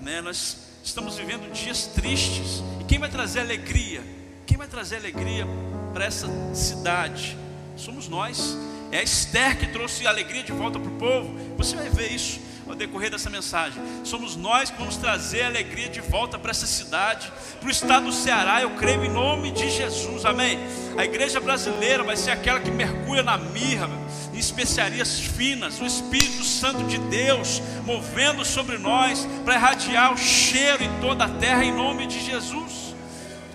[0.00, 0.22] Né?
[0.22, 2.62] Nós estamos vivendo dias tristes.
[2.80, 4.02] E quem vai trazer alegria?
[4.46, 5.46] Quem vai trazer alegria
[5.92, 7.36] para essa cidade?
[7.76, 8.56] Somos nós.
[8.90, 11.38] É a Esther que trouxe alegria de volta para o povo.
[11.58, 13.82] Você vai ver isso ao decorrer dessa mensagem.
[14.04, 18.12] Somos nós que vamos trazer alegria de volta para essa cidade, para o estado do
[18.12, 18.60] Ceará.
[18.60, 20.58] Eu creio em nome de Jesus, amém.
[20.96, 23.88] A igreja brasileira vai ser aquela que mergulha na mirra,
[24.32, 30.84] em especiarias finas, o Espírito Santo de Deus movendo sobre nós para irradiar o cheiro
[30.84, 32.94] em toda a terra, em nome de Jesus.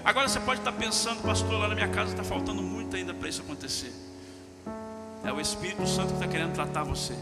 [0.04, 3.30] Agora você pode estar pensando, pastor, lá na minha casa está faltando muito ainda para
[3.30, 3.94] isso acontecer.
[5.24, 7.14] É o Espírito Santo que está querendo tratar você.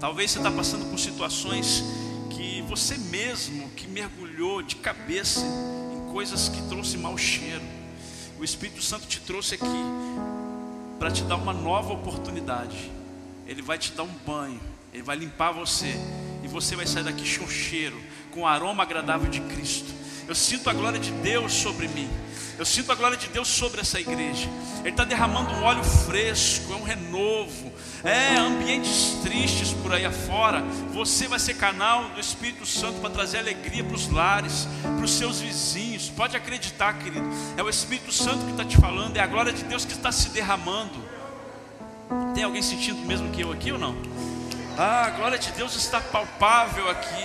[0.00, 1.84] Talvez você está passando por situações
[2.30, 7.62] que você mesmo que mergulhou de cabeça em coisas que trouxe mau cheiro.
[8.38, 9.66] O Espírito Santo te trouxe aqui
[10.98, 12.90] para te dar uma nova oportunidade.
[13.46, 14.58] Ele vai te dar um banho,
[14.90, 15.94] ele vai limpar você
[16.42, 19.92] e você vai sair daqui com cheiro, com o aroma agradável de Cristo.
[20.26, 22.08] Eu sinto a glória de Deus sobre mim.
[22.58, 24.48] Eu sinto a glória de Deus sobre essa igreja.
[24.80, 27.70] Ele está derramando um óleo fresco, é um renovo.
[28.02, 30.62] É ambientes tristes por aí afora.
[30.92, 35.12] Você vai ser canal do Espírito Santo para trazer alegria para os lares, para os
[35.12, 36.08] seus vizinhos.
[36.08, 37.28] Pode acreditar, querido.
[37.56, 40.10] É o Espírito Santo que está te falando, é a glória de Deus que está
[40.10, 40.98] se derramando.
[42.34, 43.94] Tem alguém sentindo mesmo que eu aqui ou não?
[44.78, 47.24] Ah, a glória de Deus está palpável aqui.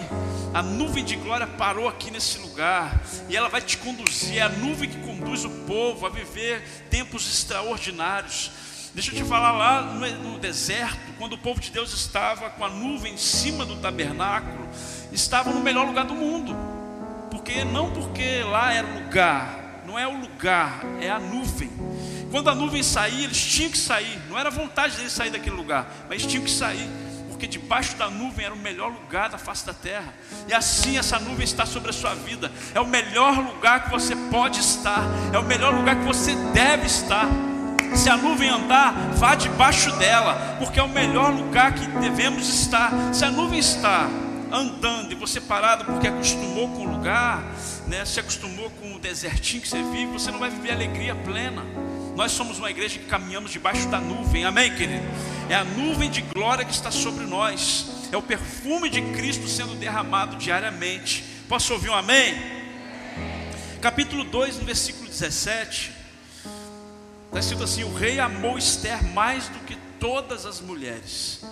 [0.54, 4.40] A nuvem de glória parou aqui nesse lugar e ela vai te conduzir.
[4.40, 8.52] É a nuvem que conduz o povo a viver tempos extraordinários.
[8.96, 12.70] Deixa eu te falar lá no, deserto, quando o povo de Deus estava com a
[12.70, 14.70] nuvem em cima do tabernáculo,
[15.12, 16.56] estava no melhor lugar do mundo.
[17.30, 21.70] Porque não porque lá era o lugar, não é o lugar, é a nuvem.
[22.32, 24.18] Quando a nuvem saía, eles tinham que sair.
[24.30, 26.90] Não era vontade deles sair daquele lugar, mas tinham que sair
[27.28, 30.14] porque debaixo da nuvem era o melhor lugar da face da terra.
[30.48, 32.50] E assim essa nuvem está sobre a sua vida.
[32.74, 35.04] É o melhor lugar que você pode estar,
[35.34, 37.28] é o melhor lugar que você deve estar.
[37.94, 42.92] Se a nuvem andar, vá debaixo dela, porque é o melhor lugar que devemos estar.
[43.14, 44.10] Se a nuvem está
[44.52, 47.44] andando e você parado porque acostumou com o lugar,
[47.88, 51.64] né, se acostumou com o desertinho que você vive, você não vai viver alegria plena.
[52.16, 55.06] Nós somos uma igreja que caminhamos debaixo da nuvem, amém, querido?
[55.50, 59.76] É a nuvem de glória que está sobre nós, é o perfume de Cristo sendo
[59.76, 61.24] derramado diariamente.
[61.50, 62.36] Posso ouvir um amém?
[63.82, 65.92] Capítulo 2, no versículo 17,
[67.36, 71.44] está escrito assim: O rei amou Esther mais do que todas as mulheres,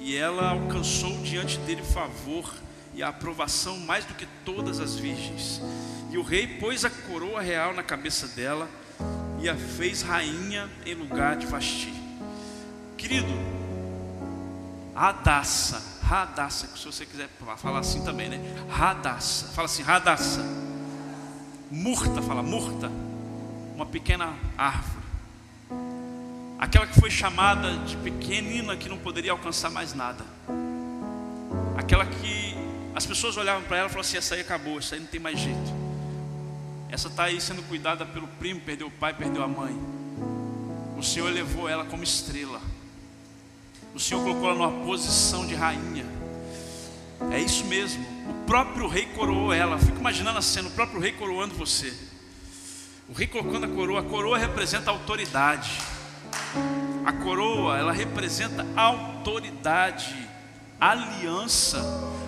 [0.00, 2.52] e ela alcançou diante dele favor
[2.92, 5.62] e a aprovação mais do que todas as virgens.
[6.10, 8.68] E o rei pôs a coroa real na cabeça dela
[9.40, 11.92] e a fez rainha em lugar de Vasti.
[12.96, 13.32] Querido,
[14.92, 18.40] Radassa, Radassa, se você quiser falar assim também, né?
[18.68, 20.44] Radassa, fala assim, Radassa.
[21.70, 22.90] Murta, fala murta,
[23.76, 24.97] uma pequena árvore.
[26.58, 30.24] Aquela que foi chamada de pequenina que não poderia alcançar mais nada.
[31.76, 32.56] Aquela que
[32.96, 35.20] as pessoas olhavam para ela e falavam assim: essa aí acabou, essa aí não tem
[35.20, 35.72] mais jeito.
[36.90, 39.78] Essa está aí sendo cuidada pelo primo, perdeu o pai, perdeu a mãe.
[40.96, 42.60] O Senhor levou ela como estrela.
[43.94, 46.06] O Senhor colocou ela numa posição de rainha.
[47.30, 48.04] É isso mesmo.
[48.28, 49.78] O próprio rei coroou ela.
[49.78, 51.94] Fico imaginando a cena, o próprio rei coroando você.
[53.08, 54.00] O rei colocando a coroa.
[54.00, 55.70] A coroa representa autoridade.
[57.04, 60.14] A coroa, ela representa autoridade,
[60.80, 61.82] aliança.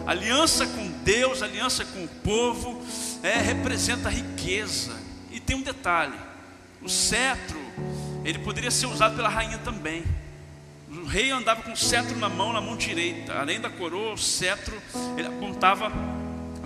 [0.07, 2.83] Aliança com Deus, aliança com o povo
[3.23, 4.96] é, representa riqueza.
[5.31, 6.14] E tem um detalhe:
[6.83, 7.59] o cetro,
[8.25, 10.05] ele poderia ser usado pela rainha também.
[10.90, 13.35] O rei andava com o cetro na mão, na mão direita.
[13.35, 14.77] Além da coroa, o cetro
[15.16, 15.88] ele apontava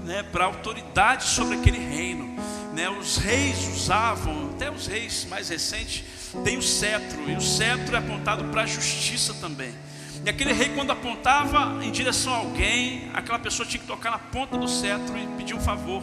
[0.03, 2.35] né, para a autoridade sobre aquele reino.
[2.75, 2.91] Né?
[2.91, 6.05] Os reis usavam, até os reis mais recentes,
[6.43, 9.73] tem o cetro, e o cetro é apontado para a justiça também.
[10.25, 14.19] E aquele rei, quando apontava em direção a alguém, aquela pessoa tinha que tocar na
[14.19, 16.03] ponta do cetro e pedir um favor.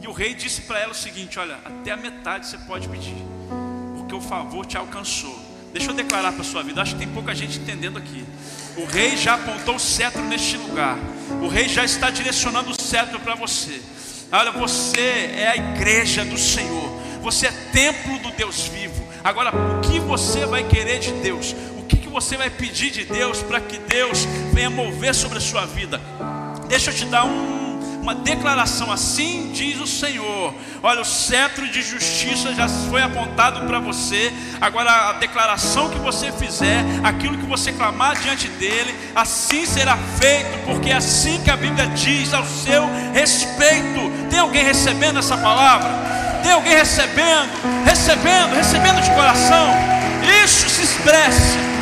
[0.00, 3.16] E o rei disse para ela o seguinte: Olha, até a metade você pode pedir,
[3.96, 5.38] porque o favor te alcançou.
[5.72, 8.24] Deixa eu declarar para a sua vida, acho que tem pouca gente entendendo aqui.
[8.76, 10.98] O rei já apontou o cetro neste lugar,
[11.42, 13.80] o rei já está direcionando o cetro para você.
[14.32, 16.88] Olha, você é a igreja do Senhor,
[17.20, 19.02] você é templo do Deus vivo.
[19.24, 21.54] Agora, o que você vai querer de Deus?
[21.78, 25.40] O que, que você vai pedir de Deus para que Deus venha mover sobre a
[25.40, 26.00] sua vida?
[26.68, 27.59] Deixa eu te dar um
[28.00, 30.54] uma declaração assim diz o Senhor.
[30.82, 34.32] Olha, o cetro de justiça já foi apontado para você.
[34.60, 40.64] Agora a declaração que você fizer, aquilo que você clamar diante dele, assim será feito,
[40.64, 44.00] porque é assim que a Bíblia diz ao seu respeito.
[44.30, 45.90] Tem alguém recebendo essa palavra?
[46.42, 47.50] Tem alguém recebendo?
[47.84, 49.74] Recebendo, recebendo de coração.
[50.44, 51.79] Isso se expresse.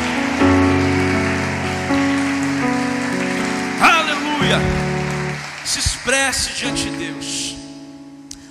[6.09, 7.55] Expresse diante de Deus.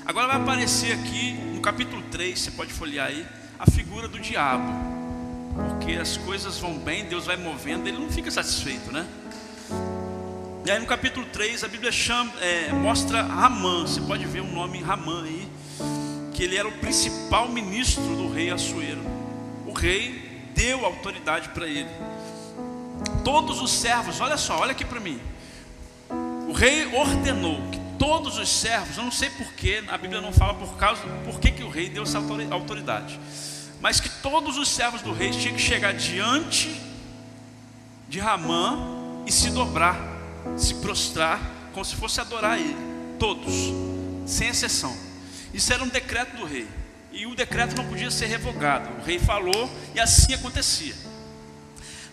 [0.06, 3.26] Agora vai aparecer aqui no capítulo 3, você pode folhear aí,
[3.58, 4.72] a figura do diabo.
[5.70, 9.04] Porque as coisas vão bem, Deus vai movendo, ele não fica satisfeito, né?
[10.64, 14.46] E aí no capítulo 3 a Bíblia chama, é, mostra Ramã, você pode ver o
[14.46, 15.48] nome Ramã aí,
[16.34, 19.02] que ele era o principal ministro do rei Assuero.
[19.66, 21.90] O rei deu autoridade para ele.
[23.24, 25.20] Todos os servos, olha só, olha aqui para mim
[26.48, 30.54] o rei ordenou que todos os servos, eu não sei porquê, a Bíblia não fala
[30.54, 32.18] por causa, por que, que o rei deu essa
[32.50, 33.20] autoridade,
[33.82, 36.74] mas que todos os servos do rei tinham que chegar diante
[38.08, 38.78] de Ramã
[39.26, 40.00] e se dobrar,
[40.56, 41.38] se prostrar,
[41.74, 42.76] como se fosse adorar ele,
[43.18, 43.52] todos,
[44.24, 44.96] sem exceção.
[45.52, 46.66] Isso era um decreto do rei,
[47.12, 48.88] e o decreto não podia ser revogado.
[48.98, 50.94] O rei falou e assim acontecia.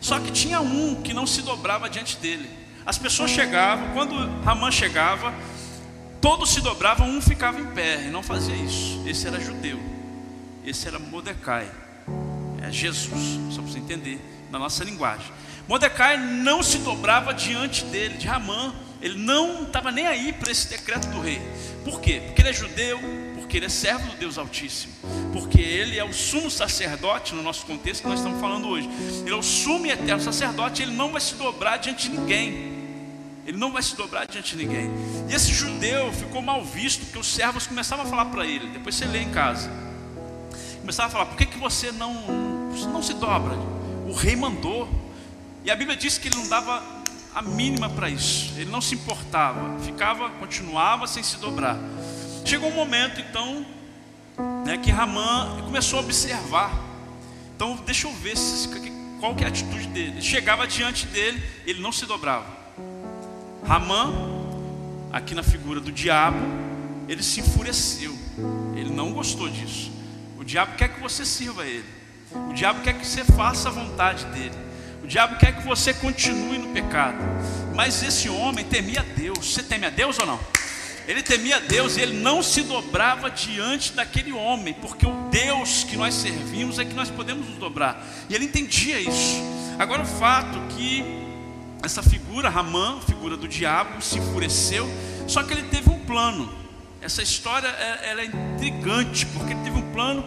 [0.01, 4.69] Só que tinha um que não se dobrava diante dele as pessoas chegavam, quando Ramã
[4.69, 5.33] chegava,
[6.21, 9.01] todos se dobravam, um ficava em pé, e não fazia isso.
[9.07, 9.79] Esse era judeu,
[10.65, 11.67] esse era Mordecai,
[12.61, 14.19] é Jesus, só para você entender,
[14.51, 15.31] na nossa linguagem.
[15.67, 20.67] Mordecai não se dobrava diante dele, de Ramã, ele não estava nem aí para esse
[20.67, 21.41] decreto do rei.
[21.83, 22.21] Por quê?
[22.25, 22.99] Porque ele é judeu,
[23.35, 24.93] porque ele é servo do Deus Altíssimo,
[25.33, 28.89] porque ele é o sumo sacerdote no nosso contexto que nós estamos falando hoje.
[29.21, 32.74] Ele é o sumo e eterno sacerdote, ele não vai se dobrar diante de ninguém.
[33.45, 34.89] Ele não vai se dobrar diante de ninguém.
[35.29, 38.67] E esse judeu ficou mal visto, porque os servos começavam a falar para ele.
[38.69, 39.69] Depois você lê em casa.
[40.79, 42.13] Começava a falar: por que, que você não,
[42.91, 43.55] não se dobra?
[44.07, 44.89] O rei mandou.
[45.63, 46.83] E a Bíblia diz que ele não dava
[47.33, 48.53] a mínima para isso.
[48.55, 49.79] Ele não se importava.
[49.79, 51.77] Ficava, continuava sem se dobrar.
[52.45, 53.65] Chegou um momento, então,
[54.63, 56.71] né, que Ramã começou a observar.
[57.55, 58.69] Então, deixa eu ver se,
[59.19, 60.21] qual que é a atitude dele.
[60.21, 62.45] Chegava diante dele, ele não se dobrava.
[63.67, 64.13] Ramã,
[65.11, 66.37] aqui na figura do diabo,
[67.07, 68.15] ele se enfureceu.
[68.75, 69.91] Ele não gostou disso.
[70.37, 71.85] O diabo quer que você sirva a ele.
[72.49, 74.55] O diabo quer que você faça a vontade dele.
[75.03, 77.17] O diabo quer que você continue no pecado.
[77.73, 79.53] Mas esse homem temia Deus.
[79.53, 80.39] Você teme a Deus ou não?
[81.07, 85.95] Ele temia Deus e ele não se dobrava diante daquele homem, porque o Deus que
[85.95, 88.03] nós servimos é que nós podemos nos dobrar.
[88.27, 89.41] E ele entendia isso.
[89.77, 91.24] Agora o fato que
[91.85, 94.87] essa figura, Ramã, figura do diabo, se enfureceu,
[95.27, 96.51] só que ele teve um plano.
[96.99, 100.25] Essa história é, ela é intrigante, porque ele teve um plano,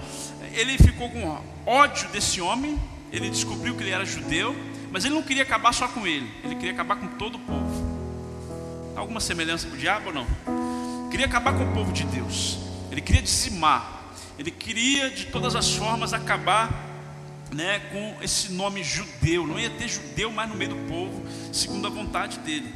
[0.53, 2.81] ele ficou com ódio desse homem,
[3.12, 4.55] ele descobriu que ele era judeu,
[4.92, 7.99] mas ele não queria acabar só com ele, ele queria acabar com todo o povo.
[8.97, 11.11] Alguma semelhança com o diabo ou não?
[11.11, 12.59] Queria acabar com o povo de Deus,
[12.92, 16.88] ele queria dizimar, ele queria de todas as formas acabar
[17.52, 21.86] né, com esse nome judeu, não ia ter judeu mais no meio do povo, segundo
[21.86, 22.72] a vontade dele.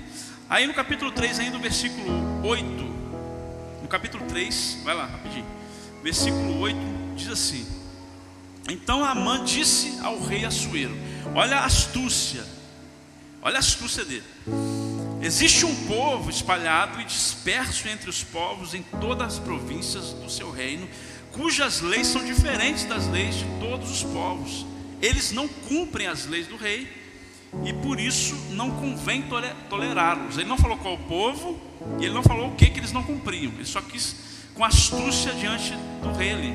[0.48, 2.64] Aí no capítulo 3, ainda no versículo 8,
[3.82, 5.46] no capítulo 3, vai lá rapidinho,
[6.02, 7.66] versículo 8 diz assim:
[8.68, 10.96] Então Amã disse ao rei Assuero:
[11.34, 12.44] Olha a astúcia,
[13.42, 14.24] olha a astúcia dele.
[15.20, 20.50] Existe um povo espalhado e disperso entre os povos em todas as províncias do seu
[20.50, 20.88] reino,
[21.32, 24.66] cujas leis são diferentes das leis de todos os povos.
[25.00, 26.88] Eles não cumprem as leis do rei
[27.64, 29.24] e por isso não convém
[29.68, 30.38] tolerá-los.
[30.38, 31.60] Ele não falou qual o povo
[31.98, 33.52] e ele não falou o que, que eles não cumpriam.
[33.52, 34.14] Ele só quis
[34.54, 36.54] com astúcia diante do rei ali.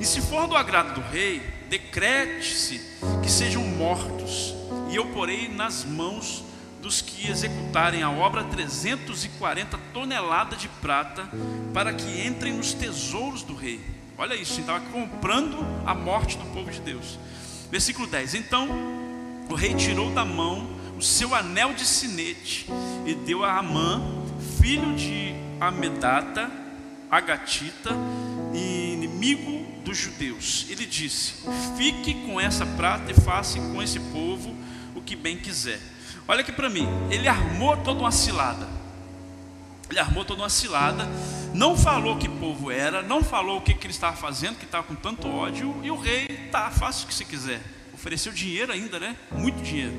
[0.00, 2.80] E se for do agrado do rei, decrete-se
[3.22, 4.54] que sejam mortos
[4.90, 6.44] e eu porei nas mãos
[6.80, 11.26] dos que executarem a obra 340 toneladas de prata,
[11.72, 13.93] para que entrem nos tesouros do rei.
[14.16, 17.18] Olha isso, estava comprando a morte do povo de Deus.
[17.70, 18.68] Versículo 10: Então
[19.50, 22.66] o rei tirou da mão o seu anel de sinete
[23.04, 24.00] e deu a Amã,
[24.60, 26.50] filho de Amedata,
[27.10, 27.90] Agatita,
[28.52, 30.66] inimigo dos judeus.
[30.68, 31.34] Ele disse:
[31.76, 34.54] Fique com essa prata e faça com esse povo
[34.94, 35.80] o que bem quiser.
[36.28, 38.68] Olha aqui para mim, ele armou toda uma cilada.
[39.90, 41.06] Ele armou toda uma cilada,
[41.54, 44.82] não falou que povo era, não falou o que, que ele estava fazendo, que estava
[44.82, 47.60] com tanto ódio, e o rei, tá, faça o que você quiser.
[47.94, 49.16] Ofereceu dinheiro ainda, né?
[49.30, 49.94] Muito dinheiro.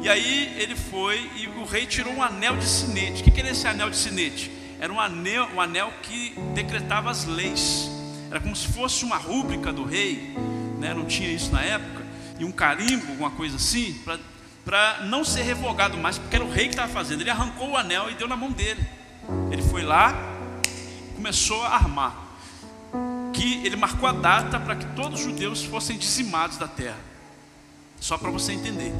[0.00, 3.20] E aí ele foi e o rei tirou um anel de sinete.
[3.20, 4.50] O que, que era esse anel de sinete?
[4.78, 7.90] Era um anel, um anel que decretava as leis.
[8.30, 10.34] Era como se fosse uma rúbrica do rei,
[10.78, 10.94] né?
[10.94, 12.04] não tinha isso na época,
[12.38, 14.18] e um carimbo, alguma coisa assim, para
[14.64, 17.20] para não ser revogado mais, porque era o rei que estava fazendo.
[17.20, 18.80] Ele arrancou o anel e deu na mão dele.
[19.50, 20.33] Ele foi lá,
[21.24, 22.14] começou a armar.
[23.32, 26.98] Que ele marcou a data para que todos os judeus fossem dizimados da terra.
[27.98, 28.92] Só para você entender.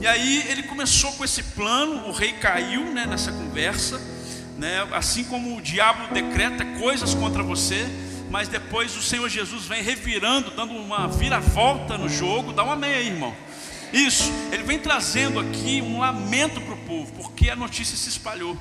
[0.00, 4.00] E aí ele começou com esse plano, o rei caiu né, nessa conversa,
[4.56, 7.84] né, assim como o diabo decreta coisas contra você,
[8.30, 12.52] mas depois o Senhor Jesus vem revirando, dando uma viravolta no jogo.
[12.52, 13.34] Dá uma meia aí, irmão.
[13.92, 18.56] Isso, ele vem trazendo aqui um lamento para o povo, porque a notícia se espalhou.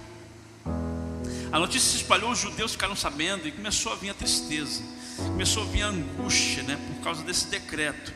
[1.55, 4.83] A notícia se espalhou, os judeus ficaram sabendo e começou a vir a tristeza,
[5.15, 8.11] começou a vir a angústia, né, por causa desse decreto.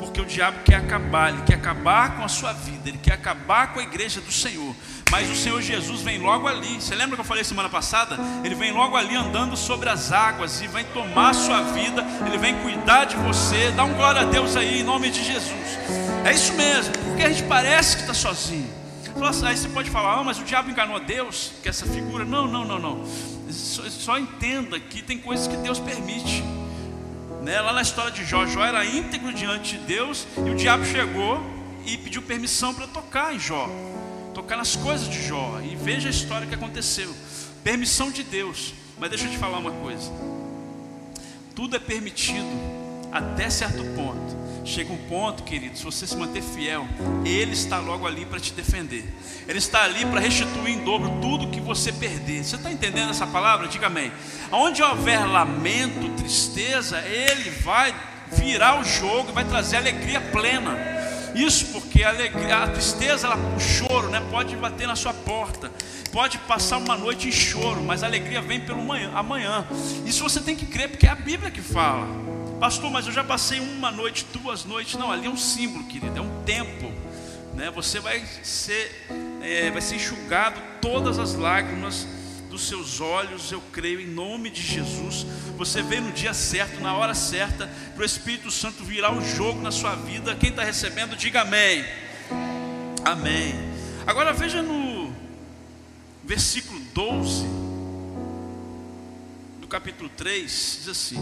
[0.00, 3.74] Porque o diabo quer acabar, ele quer acabar com a sua vida, ele quer acabar
[3.74, 4.74] com a igreja do Senhor.
[5.10, 6.80] Mas o Senhor Jesus vem logo ali.
[6.80, 8.16] Você lembra que eu falei semana passada?
[8.42, 12.38] Ele vem logo ali andando sobre as águas e vai tomar a sua vida, ele
[12.38, 13.70] vem cuidar de você.
[13.72, 15.78] Dá um glória a Deus aí em nome de Jesus.
[16.24, 18.67] É isso mesmo, porque a gente parece que está sozinho.
[19.44, 22.24] Aí você pode falar, ah, mas o diabo enganou Deus, que essa figura.
[22.24, 23.04] Não, não, não, não.
[23.50, 26.42] Só, só entenda que tem coisas que Deus permite.
[27.42, 27.60] Né?
[27.60, 31.40] Lá na história de Jó, Jó era íntegro diante de Deus e o diabo chegou
[31.86, 33.68] e pediu permissão para tocar em Jó,
[34.34, 35.60] tocar nas coisas de Jó.
[35.62, 37.14] E veja a história que aconteceu.
[37.64, 38.74] Permissão de Deus.
[38.98, 40.10] Mas deixa eu te falar uma coisa.
[41.54, 42.46] Tudo é permitido
[43.12, 44.17] até certo ponto.
[44.68, 46.86] Chega um ponto, querido, se você se manter fiel,
[47.24, 49.02] Ele está logo ali para te defender.
[49.48, 52.44] Ele está ali para restituir em dobro tudo que você perder.
[52.44, 53.66] Você está entendendo essa palavra?
[53.66, 54.12] Diga amém.
[54.52, 57.94] Onde houver lamento, tristeza, Ele vai
[58.30, 60.76] virar o jogo vai trazer alegria plena.
[61.34, 65.72] Isso porque a, alegria, a tristeza, ela, o choro, né, pode bater na sua porta,
[66.12, 69.66] pode passar uma noite em choro, mas a alegria vem pelo manhã, amanhã.
[70.04, 72.37] Isso você tem que crer, porque é a Bíblia que fala.
[72.60, 74.96] Pastor, mas eu já passei uma noite, duas noites.
[74.96, 76.92] Não, ali é um símbolo, querido, é um tempo.
[77.54, 77.70] Né?
[77.70, 79.06] Você vai ser,
[79.40, 82.06] é, vai ser enxugado todas as lágrimas
[82.50, 85.24] dos seus olhos, eu creio, em nome de Jesus.
[85.56, 89.60] Você vê no dia certo, na hora certa, para o Espírito Santo virar o jogo
[89.60, 90.34] na sua vida.
[90.34, 91.84] Quem está recebendo, diga amém.
[93.04, 93.54] Amém.
[94.04, 95.14] Agora veja no
[96.24, 97.46] versículo 12
[99.60, 101.18] do capítulo 3, diz assim: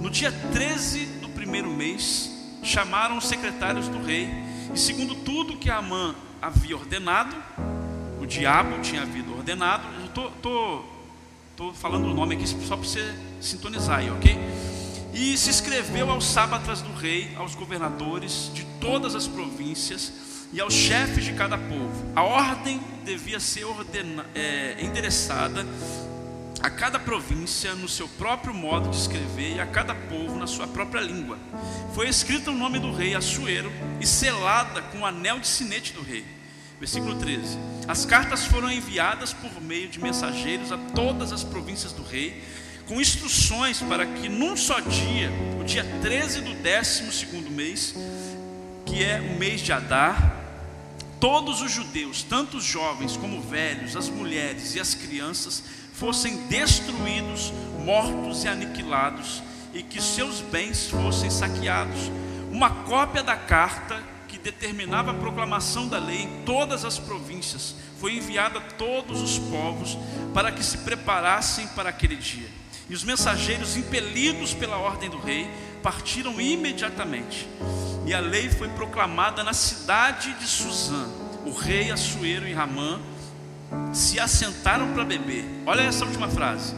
[0.00, 2.30] no dia 13 do primeiro mês,
[2.62, 4.28] chamaram os secretários do rei,
[4.74, 7.36] e segundo tudo que Amã havia ordenado,
[8.20, 10.84] o diabo tinha havido ordenado, estou tô, tô,
[11.56, 14.38] tô falando o nome aqui só para você sintonizar aí, ok?
[15.12, 20.12] E se escreveu aos sábatas do rei, aos governadores de todas as províncias
[20.52, 22.12] e aos chefes de cada povo.
[22.14, 25.66] A ordem devia ser ordena, é, endereçada
[26.60, 30.66] a cada província no seu próprio modo de escrever e a cada povo na sua
[30.66, 31.38] própria língua.
[31.94, 36.02] Foi escrito o nome do rei Assuero e selada com o anel de sinete do
[36.02, 36.24] rei.
[36.78, 37.58] Versículo 13.
[37.86, 42.42] As cartas foram enviadas por meio de mensageiros a todas as províncias do rei,
[42.86, 45.30] com instruções para que num só dia,
[45.60, 47.94] o dia 13 do 12 segundo mês,
[48.84, 50.40] que é o mês de Adar,
[51.20, 55.62] todos os judeus, tanto os jovens como velhos, as mulheres e as crianças,
[56.00, 57.52] fossem destruídos,
[57.84, 59.42] mortos e aniquilados,
[59.74, 62.10] e que seus bens fossem saqueados.
[62.50, 68.16] Uma cópia da carta que determinava a proclamação da lei em todas as províncias foi
[68.16, 69.98] enviada a todos os povos
[70.32, 72.48] para que se preparassem para aquele dia.
[72.88, 75.50] E os mensageiros, impelidos pela ordem do rei,
[75.82, 77.46] partiram imediatamente.
[78.06, 81.06] E a lei foi proclamada na cidade de Suzã.
[81.44, 82.98] O rei Assuero e Ramã
[83.92, 85.44] se assentaram para beber.
[85.66, 86.74] Olha essa última frase.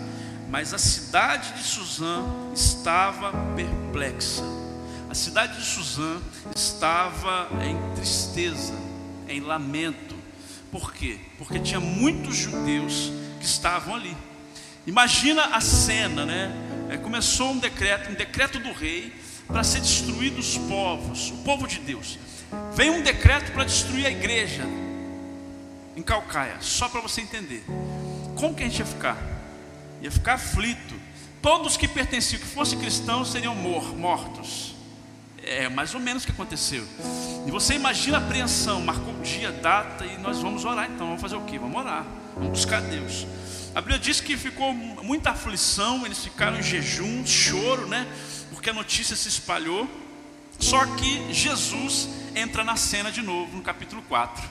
[0.49, 2.24] Mas a cidade de Suzã
[2.55, 4.43] estava perplexa.
[5.09, 6.20] A cidade de Suzã
[6.55, 8.74] estava em tristeza,
[9.28, 10.14] em lamento.
[10.70, 11.18] Por quê?
[11.38, 14.16] Porque tinha muitos judeus que estavam ali.
[14.86, 16.51] Imagina a cena, né?
[16.90, 19.12] É, começou um decreto, um decreto do rei
[19.47, 22.18] para ser destruído os povos, o povo de Deus.
[22.74, 24.64] Veio um decreto para destruir a igreja
[25.97, 27.64] em Calcaia, só para você entender.
[28.36, 29.16] Como que a gente ia ficar?
[30.01, 30.95] Ia ficar aflito.
[31.40, 34.74] Todos que pertenciam, que fossem cristãos, seriam mor mortos.
[35.43, 36.86] É mais ou menos o que aconteceu.
[37.47, 41.07] E você imagina a apreensão, marcou dia, data, e nós vamos orar então.
[41.07, 41.59] Vamos fazer o quê?
[41.59, 43.26] Vamos orar, vamos buscar Deus.
[43.74, 48.07] A Bíblia diz que ficou muita aflição, eles ficaram em jejum, choro, né?
[48.51, 49.88] Porque a notícia se espalhou.
[50.59, 54.43] Só que Jesus entra na cena de novo, no capítulo 4.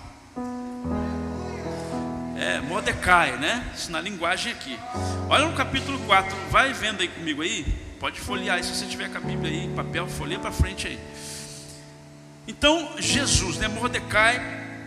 [2.42, 3.64] É, Mordecai, né?
[3.78, 4.76] Isso na linguagem aqui.
[5.30, 7.64] Olha no capítulo 4, vai vendo aí comigo aí.
[8.00, 11.00] Pode folhear aí, se você tiver com a Bíblia aí, papel, folheia para frente aí.
[12.48, 13.68] Então, Jesus, né?
[13.68, 14.42] Mordecai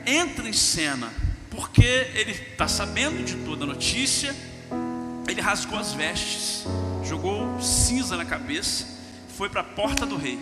[0.05, 1.13] entra em cena
[1.49, 1.85] porque
[2.17, 4.35] ele está sabendo de toda a notícia,
[5.29, 6.65] ele rasgou as vestes,
[7.05, 8.85] jogou cinza na cabeça,
[9.39, 10.41] foi para a porta do rei,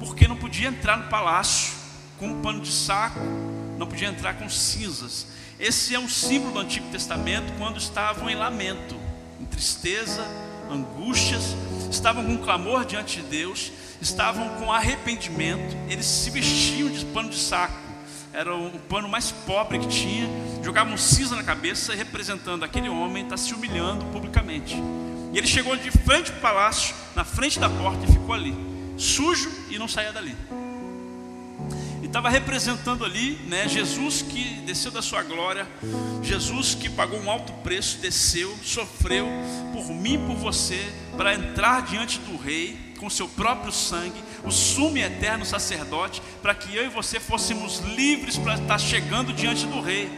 [0.00, 1.74] porque não podia entrar no palácio
[2.18, 3.20] com um pano de saco,
[3.78, 5.38] não podia entrar com cinzas.
[5.60, 8.96] Esse é um símbolo do Antigo Testamento quando estavam em lamento,
[9.38, 10.26] em tristeza,
[10.70, 11.54] angústias,
[11.90, 17.36] estavam com clamor diante de Deus, estavam com arrependimento, eles se vestiam de pano de
[17.36, 17.90] saco
[18.32, 20.28] era o pano mais pobre que tinha,
[20.62, 24.76] jogava um cinza na cabeça, representando aquele homem está se humilhando publicamente.
[25.32, 28.54] E ele chegou de frente para o palácio, na frente da porta e ficou ali,
[28.96, 30.36] sujo e não saía dali.
[32.10, 35.64] Estava representando ali, né, Jesus que desceu da sua glória,
[36.24, 39.28] Jesus que pagou um alto preço, desceu, sofreu
[39.72, 44.98] por mim, por você, para entrar diante do rei com seu próprio sangue, o sumo
[44.98, 49.80] e eterno sacerdote, para que eu e você fôssemos livres para estar chegando diante do
[49.80, 50.10] Rei.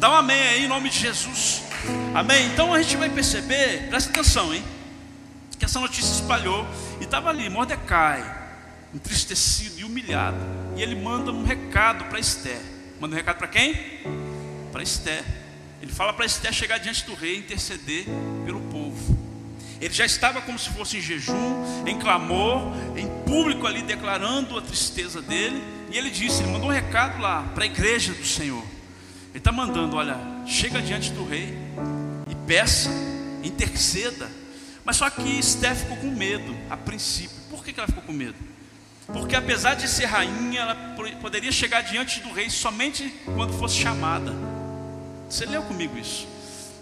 [0.00, 1.62] Dá um amém aí em nome de Jesus.
[2.12, 2.46] Amém?
[2.46, 4.64] Então a gente vai perceber, presta atenção, hein?
[5.56, 6.66] Que essa notícia espalhou
[7.00, 8.48] e estava ali, Mordecai,
[8.92, 10.65] entristecido e humilhado.
[10.76, 12.60] E ele manda um recado para Esther.
[13.00, 13.74] Manda um recado para quem?
[14.70, 15.24] Para Esther.
[15.80, 18.04] Ele fala para Esther chegar diante do rei e interceder
[18.44, 19.26] pelo povo.
[19.80, 24.62] Ele já estava como se fosse em jejum, em clamor, em público ali declarando a
[24.62, 25.62] tristeza dele.
[25.90, 28.64] E ele disse, ele mandou um recado lá para a igreja do Senhor.
[29.30, 31.56] Ele está mandando, olha, chega diante do rei
[32.28, 32.90] e peça,
[33.42, 34.30] interceda.
[34.84, 37.36] Mas só que Esté ficou com medo a princípio.
[37.50, 38.55] Por que ela ficou com medo?
[39.06, 40.74] Porque apesar de ser rainha, ela
[41.20, 44.32] poderia chegar diante do rei somente quando fosse chamada.
[45.28, 46.26] Você leu comigo isso?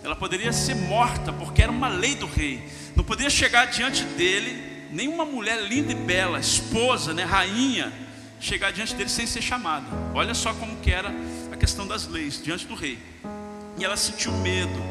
[0.03, 2.66] Ela poderia ser morta, porque era uma lei do rei.
[2.95, 7.93] Não podia chegar diante dele nenhuma mulher linda e bela, esposa, né, rainha,
[8.39, 9.87] chegar diante dele sem ser chamada.
[10.14, 11.12] Olha só como que era
[11.53, 12.99] a questão das leis diante do rei.
[13.77, 14.83] E ela sentiu medo.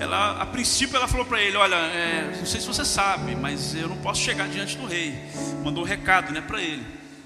[0.00, 3.74] Ela, a princípio, ela falou para ele: Olha, é, não sei se você sabe, mas
[3.74, 5.14] eu não posso chegar diante do rei.
[5.62, 6.82] Mandou um recado, né, para ele.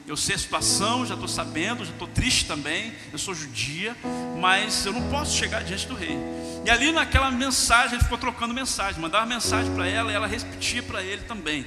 [0.06, 2.92] Eu sei a situação, já estou sabendo, já estou triste também.
[3.12, 3.96] Eu sou judia,
[4.40, 6.18] mas eu não posso chegar diante do rei.
[6.66, 10.82] E ali naquela mensagem, ele ficou trocando mensagem, mandava mensagem para ela e ela repetia
[10.82, 11.64] para ele também.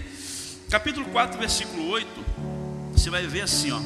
[0.69, 2.25] Capítulo 4, versículo 8,
[2.91, 3.79] você vai ver assim, ó.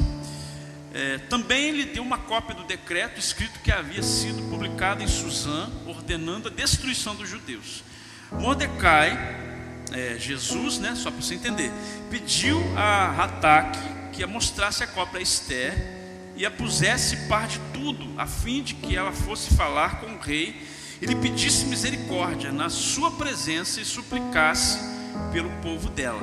[0.94, 5.70] É, também ele deu uma cópia do decreto escrito que havia sido publicado em Suzã,
[5.86, 7.84] ordenando a destruição dos judeus.
[8.32, 9.18] Mordecai,
[9.94, 11.72] é, Jesus, né, só para você entender,
[12.10, 13.80] pediu a Rataque
[14.14, 15.74] que a mostrasse a cópia a Esther
[16.36, 20.20] e a pusesse par de tudo, a fim de que ela fosse falar com o
[20.20, 20.70] rei
[21.02, 24.80] ele pedisse misericórdia na sua presença e suplicasse
[25.34, 26.22] pelo povo dela.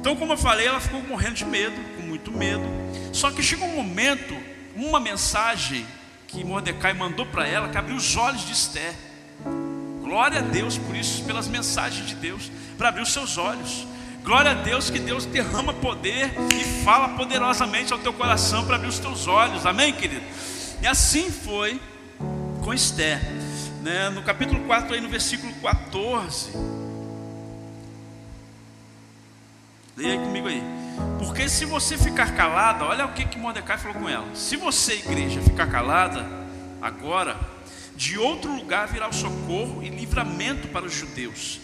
[0.00, 1.76] Então, como eu falei, ela ficou morrendo de medo,
[2.16, 2.64] muito medo.
[3.12, 4.36] Só que chegou um momento,
[4.74, 5.86] uma mensagem
[6.26, 8.94] que Mordecai mandou para ela, que abriu os olhos de Esther.
[10.02, 13.86] Glória a Deus por isso, pelas mensagens de Deus, para abrir os seus olhos.
[14.24, 18.88] Glória a Deus que Deus derrama poder e fala poderosamente ao teu coração para abrir
[18.88, 19.66] os teus olhos.
[19.66, 20.24] Amém, querido?
[20.82, 21.80] E assim foi
[22.64, 23.20] com Esther
[23.82, 26.50] né, no capítulo 4, aí no versículo 14.
[29.96, 30.75] Leia comigo aí.
[31.26, 34.26] Porque se você ficar calada, olha o que, que Mordecai falou com ela.
[34.32, 36.24] Se você, igreja, ficar calada,
[36.80, 37.36] agora,
[37.96, 41.60] de outro lugar virá o socorro e livramento para os judeus.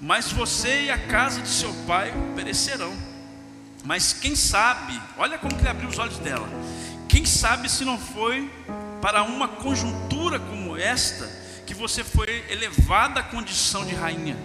[0.00, 2.92] Mas você e a casa de seu pai perecerão.
[3.84, 6.48] Mas quem sabe, olha como que ele abriu os olhos dela.
[7.08, 8.50] Quem sabe se não foi
[9.00, 11.30] para uma conjuntura como esta
[11.64, 14.36] que você foi elevada à condição de rainha.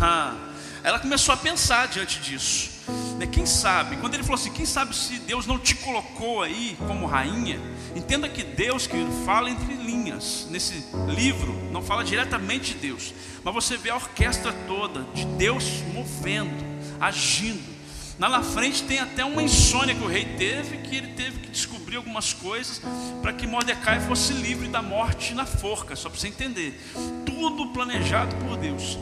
[0.00, 0.34] Ah,
[0.82, 2.79] ela começou a pensar diante disso.
[3.18, 3.26] Né?
[3.26, 3.96] Quem sabe?
[3.96, 7.60] Quando ele falou assim, quem sabe se Deus não te colocou aí como rainha?
[7.94, 13.54] Entenda que Deus, que fala entre linhas nesse livro, não fala diretamente de Deus, mas
[13.54, 16.64] você vê a orquestra toda de Deus movendo,
[17.00, 17.80] agindo.
[18.18, 21.48] Lá na frente tem até uma insônia que o rei teve, que ele teve que
[21.48, 22.82] descobrir algumas coisas
[23.22, 26.78] para que Mordecai fosse livre da morte na forca, só para você entender.
[27.24, 28.98] Tudo planejado por Deus.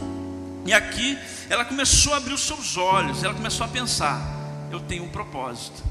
[0.67, 4.21] E aqui ela começou a abrir os seus olhos, ela começou a pensar:
[4.71, 5.83] eu tenho um propósito.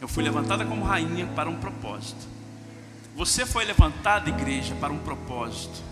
[0.00, 2.26] Eu fui levantada como rainha para um propósito.
[3.16, 5.82] Você foi levantada, igreja, para um propósito.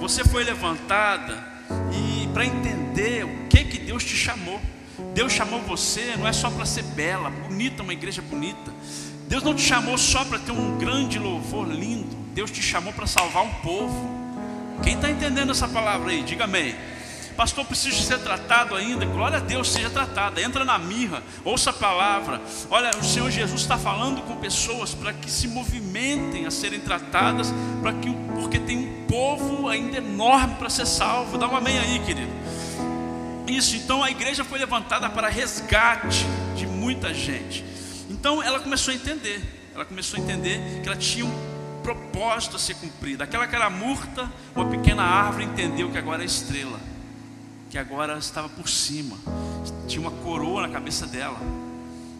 [0.00, 1.42] Você foi levantada
[1.92, 4.60] e para entender o que que Deus te chamou.
[5.14, 8.72] Deus chamou você não é só para ser bela, bonita, uma igreja bonita.
[9.26, 12.14] Deus não te chamou só para ter um grande louvor lindo.
[12.34, 14.23] Deus te chamou para salvar um povo.
[14.84, 16.22] Quem está entendendo essa palavra aí?
[16.22, 16.74] Diga amém.
[17.34, 19.06] Pastor, preciso ser tratado ainda.
[19.06, 20.38] Glória a Deus, seja tratado.
[20.38, 22.38] Entra na mirra, ouça a palavra.
[22.70, 27.52] Olha, o Senhor Jesus está falando com pessoas para que se movimentem a serem tratadas,
[27.80, 31.38] para que porque tem um povo ainda enorme para ser salvo.
[31.38, 32.30] Dá um amém aí, querido.
[33.46, 37.64] Isso, então a igreja foi levantada para resgate de muita gente.
[38.10, 39.42] Então ela começou a entender,
[39.74, 41.53] ela começou a entender que ela tinha um
[41.84, 43.22] propósito a ser cumprido.
[43.22, 46.80] Aquela que era murta, uma pequena árvore, entendeu que agora é estrela,
[47.70, 49.16] que agora estava por cima,
[49.86, 51.38] tinha uma coroa na cabeça dela.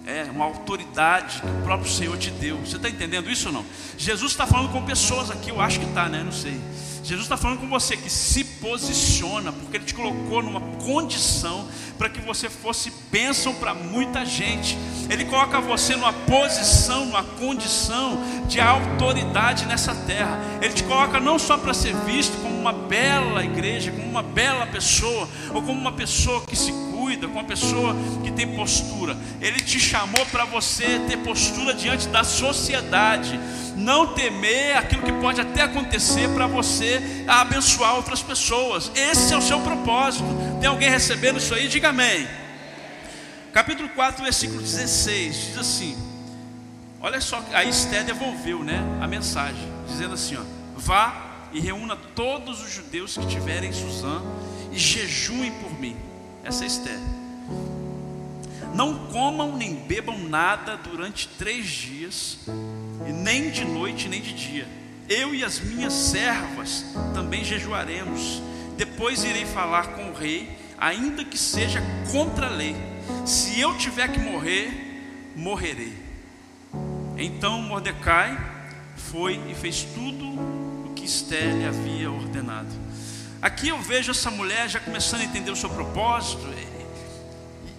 [0.06, 2.58] É uma autoridade que o próprio Senhor te deu.
[2.58, 3.64] Você está entendendo isso ou não?
[3.96, 6.22] Jesus está falando com pessoas aqui, eu acho que está, né?
[6.22, 6.60] Não sei.
[7.04, 12.08] Jesus está falando com você que se posiciona, porque Ele te colocou numa condição para
[12.08, 14.78] que você fosse bênção para muita gente.
[15.10, 20.40] Ele coloca você numa posição, numa condição de autoridade nessa terra.
[20.62, 24.66] Ele te coloca não só para ser visto como uma bela igreja, como uma bela
[24.66, 26.72] pessoa, ou como uma pessoa que se
[27.04, 27.94] cuida, como uma pessoa
[28.24, 29.14] que tem postura.
[29.38, 33.38] Ele te chamou para você ter postura diante da sociedade
[33.76, 38.90] não temer aquilo que pode até acontecer para você abençoar outras pessoas.
[38.94, 40.24] Esse é o seu propósito.
[40.60, 41.68] Tem alguém recebendo isso aí?
[41.68, 42.26] Diga amém.
[43.52, 45.96] Capítulo 4, versículo 16, diz assim:
[47.00, 50.42] Olha só, a Esté devolveu né, a mensagem, dizendo assim: ó,
[50.76, 54.22] Vá e reúna todos os judeus que tiverem em Suzã
[54.72, 55.96] e jejuem por mim.
[56.44, 56.98] Essa é Esté.
[58.74, 62.38] Não comam nem bebam nada durante três dias,
[63.08, 64.66] e nem de noite nem de dia.
[65.08, 66.84] Eu e as minhas servas
[67.14, 68.42] também jejuaremos.
[68.76, 71.80] Depois irei falar com o rei, ainda que seja
[72.10, 72.74] contra a lei.
[73.24, 75.94] Se eu tiver que morrer, morrerei.
[77.16, 78.36] Então Mordecai
[78.96, 82.83] foi e fez tudo o que Esther lhe havia ordenado.
[83.44, 86.48] Aqui eu vejo essa mulher já começando a entender o seu propósito.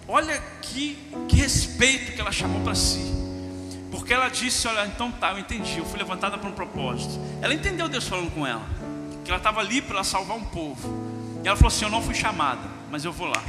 [0.06, 0.96] Olha que,
[1.28, 3.00] que respeito que ela chamou para si.
[3.90, 7.18] Porque ela disse: Olha, então tá, eu entendi, eu fui levantada para um propósito.
[7.42, 8.64] Ela entendeu Deus falando com ela,
[9.24, 10.88] que ela estava ali para salvar um povo.
[11.42, 13.42] E ela falou assim: Eu não fui chamada, mas eu vou lá.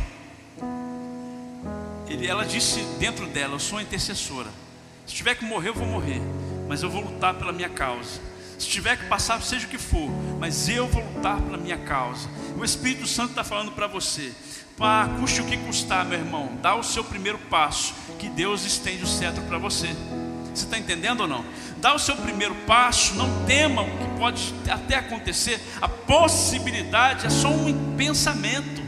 [2.08, 4.50] Ele, ela disse dentro dela: Eu sou intercessora.
[5.06, 6.20] Se tiver que morrer, eu vou morrer,
[6.68, 8.20] mas eu vou lutar pela minha causa.
[8.58, 12.28] Se tiver que passar, seja o que for, mas eu vou lutar pela minha causa.
[12.58, 14.34] O Espírito Santo está falando para você:
[14.76, 19.04] Pá, custe o que custar, meu irmão, dá o seu primeiro passo, que Deus estende
[19.04, 19.88] o cetro para você.
[20.54, 21.46] Você está entendendo ou não?
[21.78, 25.62] Dá o seu primeiro passo, não tema o que pode até acontecer.
[25.80, 28.87] A possibilidade é só um pensamento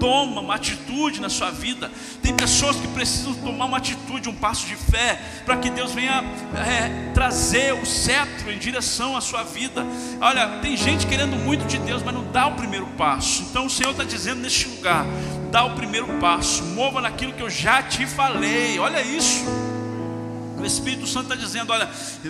[0.00, 1.90] toma uma atitude na sua vida.
[2.22, 6.24] Tem pessoas que precisam tomar uma atitude, um passo de fé, para que Deus venha
[6.66, 9.86] é, trazer o cetro em direção à sua vida.
[10.20, 13.42] Olha, tem gente querendo muito de Deus, mas não dá o primeiro passo.
[13.42, 15.04] Então o Senhor está dizendo neste lugar:
[15.52, 18.78] dá o primeiro passo, mova naquilo que eu já te falei.
[18.78, 19.44] Olha isso.
[20.58, 21.88] O Espírito Santo está dizendo: olha,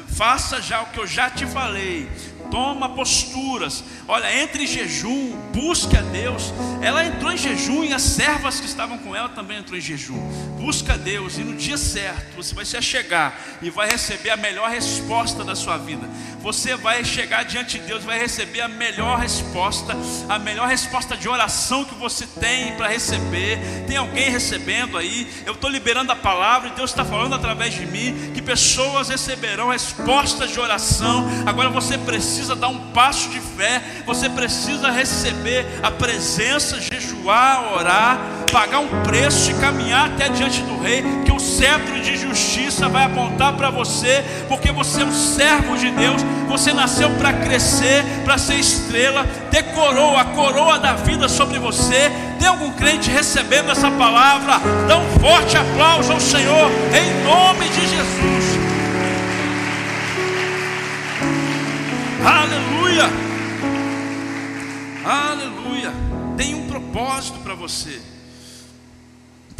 [0.08, 2.08] faça já o que eu já te falei
[2.51, 6.53] toma posturas, olha, entre em jejum, busque a Deus.
[6.82, 10.18] Ela entrou em jejum e as servas que estavam com ela também entrou em jejum.
[10.59, 14.36] Busca a Deus e no dia certo você vai se achegar e vai receber a
[14.36, 16.09] melhor resposta da sua vida.
[16.40, 19.96] Você vai chegar diante de Deus, vai receber a melhor resposta,
[20.28, 23.59] a melhor resposta de oração que você tem para receber.
[23.86, 25.28] Tem alguém recebendo aí?
[25.46, 29.68] Eu estou liberando a palavra e Deus está falando através de mim que pessoas receberão
[29.68, 31.26] respostas de oração.
[31.46, 37.74] Agora você precisa precisa dar um passo de fé, você precisa receber a presença, jejuar,
[37.74, 38.18] orar,
[38.51, 43.05] pagar um preço e caminhar até diante do rei, que o cetro de justiça vai
[43.05, 48.38] apontar para você, porque você é um servo de Deus, você nasceu para crescer, para
[48.38, 52.11] ser estrela, ter coroa, a coroa da vida sobre você.
[52.38, 54.55] Tem algum crente recebendo essa palavra?
[54.88, 58.49] Dá um forte aplauso ao Senhor, em nome de Jesus.
[62.24, 63.04] Aleluia!
[65.04, 65.92] Aleluia!
[66.36, 68.00] Tem um propósito para você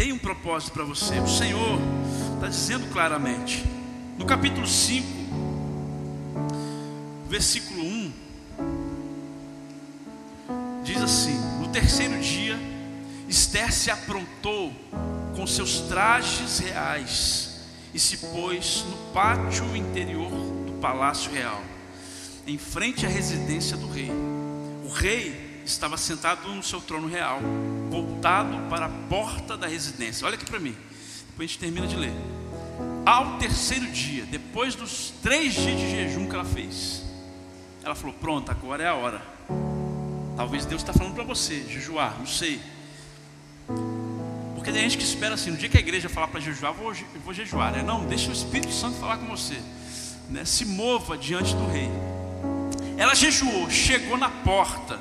[0.01, 1.19] tem um propósito para você.
[1.19, 1.79] O Senhor
[2.37, 3.63] está dizendo claramente.
[4.17, 5.07] No capítulo 5,
[7.29, 8.13] versículo 1,
[10.85, 12.59] diz assim: No terceiro dia,
[13.29, 14.73] Esther se aprontou
[15.37, 17.61] com seus trajes reais
[17.93, 21.61] e se pôs no pátio interior do palácio real,
[22.51, 24.11] em frente à residência do rei.
[24.85, 27.39] O rei estava sentado no seu trono real,
[27.89, 30.27] voltado para a porta da residência.
[30.27, 30.77] Olha aqui para mim,
[31.29, 32.13] depois a gente termina de ler.
[33.07, 37.05] Ao terceiro dia, depois dos três dias de jejum que ela fez,
[37.85, 39.23] ela falou: Pronto, agora é a hora.
[40.37, 42.61] Talvez Deus está falando para você, jejuar, não sei.
[44.55, 46.93] Porque tem gente que espera assim, no dia que a igreja falar para jejuar, vou,
[47.25, 47.73] vou jejuar.
[47.73, 47.83] Né?
[47.83, 49.59] Não, deixa o Espírito Santo falar com você.
[50.29, 50.45] Né?
[50.45, 51.89] Se mova diante do rei.
[53.01, 55.01] Ela jejuou, chegou na porta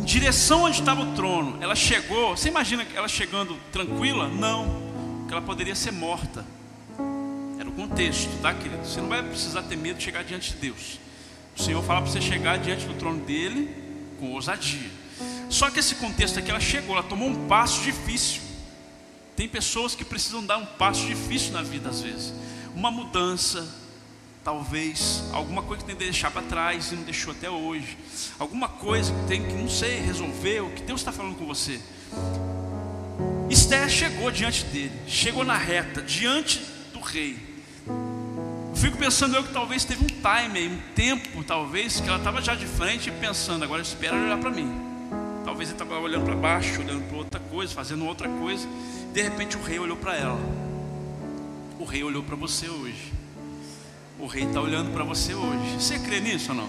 [0.00, 1.62] em direção onde estava o trono.
[1.62, 4.26] Ela chegou, você imagina ela chegando tranquila?
[4.26, 4.66] Não,
[5.20, 6.44] porque ela poderia ser morta.
[7.56, 8.84] Era o contexto, tá, querido?
[8.84, 10.98] Você não vai precisar ter medo de chegar diante de Deus.
[11.56, 13.72] O Senhor fala para você chegar diante do trono dele
[14.18, 14.90] com ousadia.
[15.48, 18.42] Só que esse contexto aqui, ela chegou, ela tomou um passo difícil.
[19.36, 22.34] Tem pessoas que precisam dar um passo difícil na vida às vezes.
[22.74, 23.72] Uma mudança,
[24.42, 27.96] Talvez alguma coisa que tem que deixar para trás e não deixou até hoje.
[28.38, 30.60] Alguma coisa que tem que, não sei, resolver.
[30.60, 31.80] O que Deus está falando com você.
[33.50, 36.60] Esther chegou diante dele, chegou na reta, diante
[36.92, 37.36] do rei.
[38.76, 42.54] Fico pensando eu que talvez teve um time, um tempo, talvez, que ela estava já
[42.54, 44.72] de frente e pensando, agora espera olhar para mim.
[45.44, 48.66] Talvez ele estava olhando para baixo, olhando para outra coisa, fazendo outra coisa.
[49.12, 50.40] De repente o rei olhou para ela.
[51.78, 52.99] O rei olhou para você hoje.
[54.20, 55.76] O rei está olhando para você hoje.
[55.78, 56.68] Você crê nisso ou não?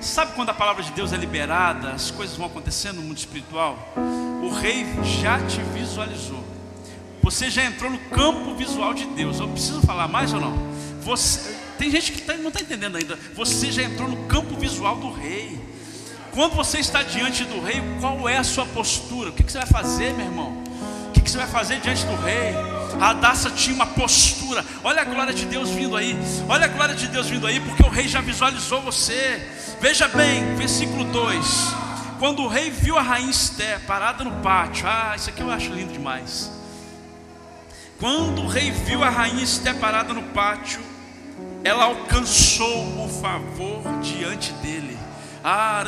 [0.00, 3.94] Sabe quando a palavra de Deus é liberada, as coisas vão acontecendo no mundo espiritual?
[4.42, 6.44] O rei já te visualizou.
[7.22, 9.40] Você já entrou no campo visual de Deus.
[9.40, 10.56] Eu preciso falar mais ou não?
[11.00, 13.18] Você, tem gente que tá, não está entendendo ainda.
[13.34, 15.58] Você já entrou no campo visual do rei.
[16.32, 19.30] Quando você está diante do rei, qual é a sua postura?
[19.30, 20.67] O que, que você vai fazer, meu irmão?
[21.28, 22.54] Que, você vai fazer diante do rei?
[22.98, 24.64] A Adassa tinha uma postura.
[24.82, 26.16] Olha a glória de Deus vindo aí.
[26.48, 29.46] Olha a glória de Deus vindo aí, porque o rei já visualizou você.
[29.78, 31.74] Veja bem, versículo 2.
[32.18, 35.70] Quando o rei viu a rainha Esté parada no pátio, ah, isso aqui eu acho
[35.70, 36.50] lindo demais.
[38.00, 40.80] Quando o rei viu a rainha Esté parada no pátio,
[41.62, 44.96] ela alcançou o favor diante dele.
[45.44, 45.84] Ah,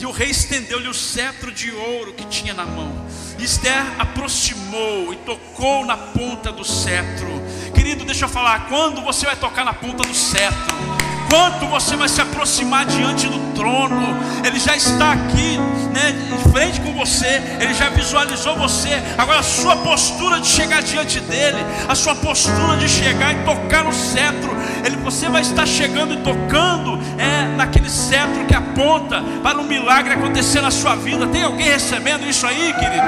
[0.00, 2.90] e o rei estendeu-lhe o cetro de ouro que tinha na mão.
[3.38, 7.28] Esther aproximou e tocou na ponta do cetro.
[7.74, 11.09] Querido, deixa eu falar, quando você vai tocar na ponta do cetro?
[11.30, 14.16] Quanto você vai se aproximar diante do trono?
[14.44, 15.58] Ele já está aqui,
[15.92, 17.40] né, em frente com você.
[17.60, 19.00] Ele já visualizou você.
[19.16, 23.84] Agora a sua postura de chegar diante dele, a sua postura de chegar e tocar
[23.84, 24.50] no cetro,
[24.84, 30.14] ele, você vai estar chegando e tocando é naquele cetro que aponta para um milagre
[30.14, 31.28] acontecer na sua vida.
[31.28, 33.06] Tem alguém recebendo isso aí, querido?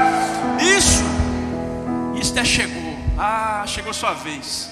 [0.60, 1.02] Isso.
[2.14, 2.81] Isso é chegou.
[3.18, 4.70] Ah, chegou sua vez.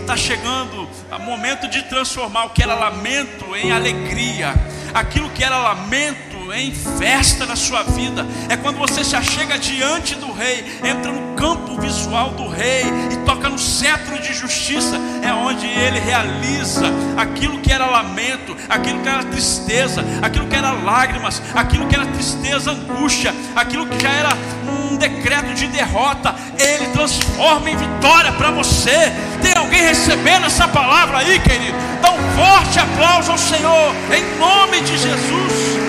[0.00, 4.54] Está chegando o momento de transformar o que era lamento em alegria,
[4.94, 8.26] aquilo que era lamento em festa na sua vida.
[8.48, 13.16] É quando você se achega diante do rei, entra no campo visual do rei e
[13.24, 14.96] toca no cetro de justiça.
[15.22, 16.86] É onde ele realiza
[17.16, 22.06] aquilo que era lamento, aquilo que era tristeza, aquilo que era lágrimas, aquilo que era
[22.06, 24.30] tristeza, angústia, aquilo que já era
[24.68, 26.34] um decreto de derrota.
[26.58, 29.12] Ele transforma em vitória para você.
[29.42, 31.76] Tem alguém recebendo essa palavra aí, querido?
[32.02, 35.79] Dá um forte aplauso ao Senhor, em nome de Jesus.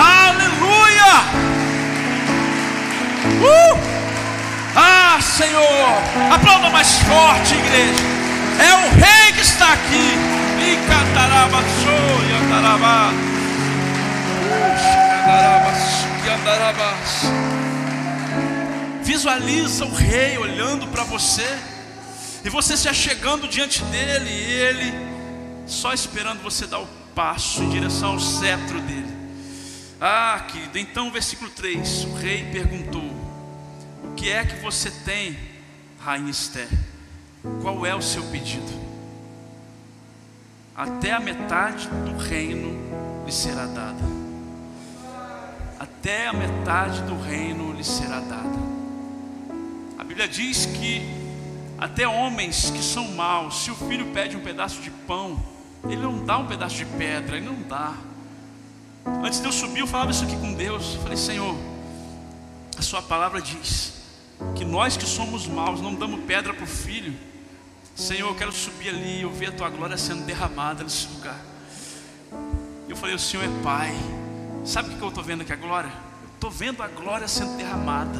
[0.00, 1.12] Aleluia!
[3.42, 3.78] Uh!
[4.74, 6.32] Ah, Senhor!
[6.32, 8.02] Aplauda mais forte, igreja.
[8.58, 10.16] É o Rei que está aqui.
[10.62, 13.12] E cantaraba, e.
[19.02, 21.46] Visualiza o Rei olhando para você.
[22.42, 24.30] E você se achegando diante dele.
[24.30, 24.94] E ele
[25.66, 29.19] só esperando você dar o passo em direção ao cetro dele.
[30.00, 33.04] Ah, querido, então versículo 3: o rei perguntou:
[34.02, 35.36] O que é que você tem,
[36.00, 36.68] Rainha Esther?
[37.60, 38.80] Qual é o seu pedido?
[40.74, 44.02] Até a metade do reino lhe será dada.
[45.78, 48.58] Até a metade do reino lhe será dada.
[49.98, 51.02] A Bíblia diz que
[51.78, 55.42] até homens que são maus, se o filho pede um pedaço de pão,
[55.84, 57.94] ele não dá um pedaço de pedra, ele não dá.
[59.24, 60.94] Antes de eu subir, eu falava isso aqui com Deus.
[60.94, 61.56] Eu falei, Senhor,
[62.76, 63.92] a Sua palavra diz
[64.56, 67.14] que nós que somos maus não damos pedra para o filho.
[67.94, 71.38] Senhor, eu quero subir ali e eu ver a Tua glória sendo derramada nesse lugar.
[72.88, 73.94] Eu falei, o Senhor é Pai.
[74.64, 75.92] Sabe o que eu estou vendo aqui a glória?
[76.22, 78.18] Eu estou vendo a glória sendo derramada.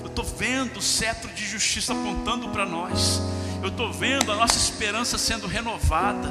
[0.00, 3.20] Eu estou vendo o cetro de justiça apontando para nós.
[3.62, 6.30] Eu estou vendo a nossa esperança sendo renovada.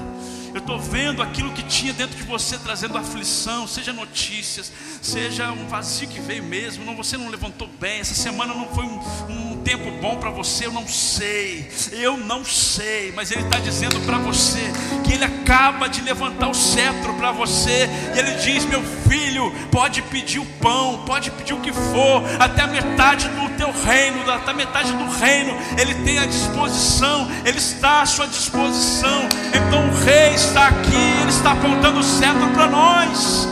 [0.53, 4.71] Eu estou vendo aquilo que tinha dentro de você trazendo aflição, seja notícias,
[5.01, 6.83] seja um vazio que veio mesmo.
[6.83, 8.01] Não, você não levantou bem.
[8.01, 8.99] Essa semana não foi um,
[9.29, 10.65] um tempo bom para você.
[10.65, 13.13] Eu não sei, eu não sei.
[13.13, 14.59] Mas Ele está dizendo para você
[15.05, 17.87] que Ele acaba de levantar o cetro para você.
[18.13, 22.63] E Ele diz: Meu filho, pode pedir o pão, pode pedir o que for, até
[22.63, 25.53] a metade do teu reino, até a metade do reino.
[25.79, 29.29] Ele tem à disposição, Ele está à sua disposição.
[29.53, 33.47] Então o rei está aqui, Ele está apontando o cetro para nós.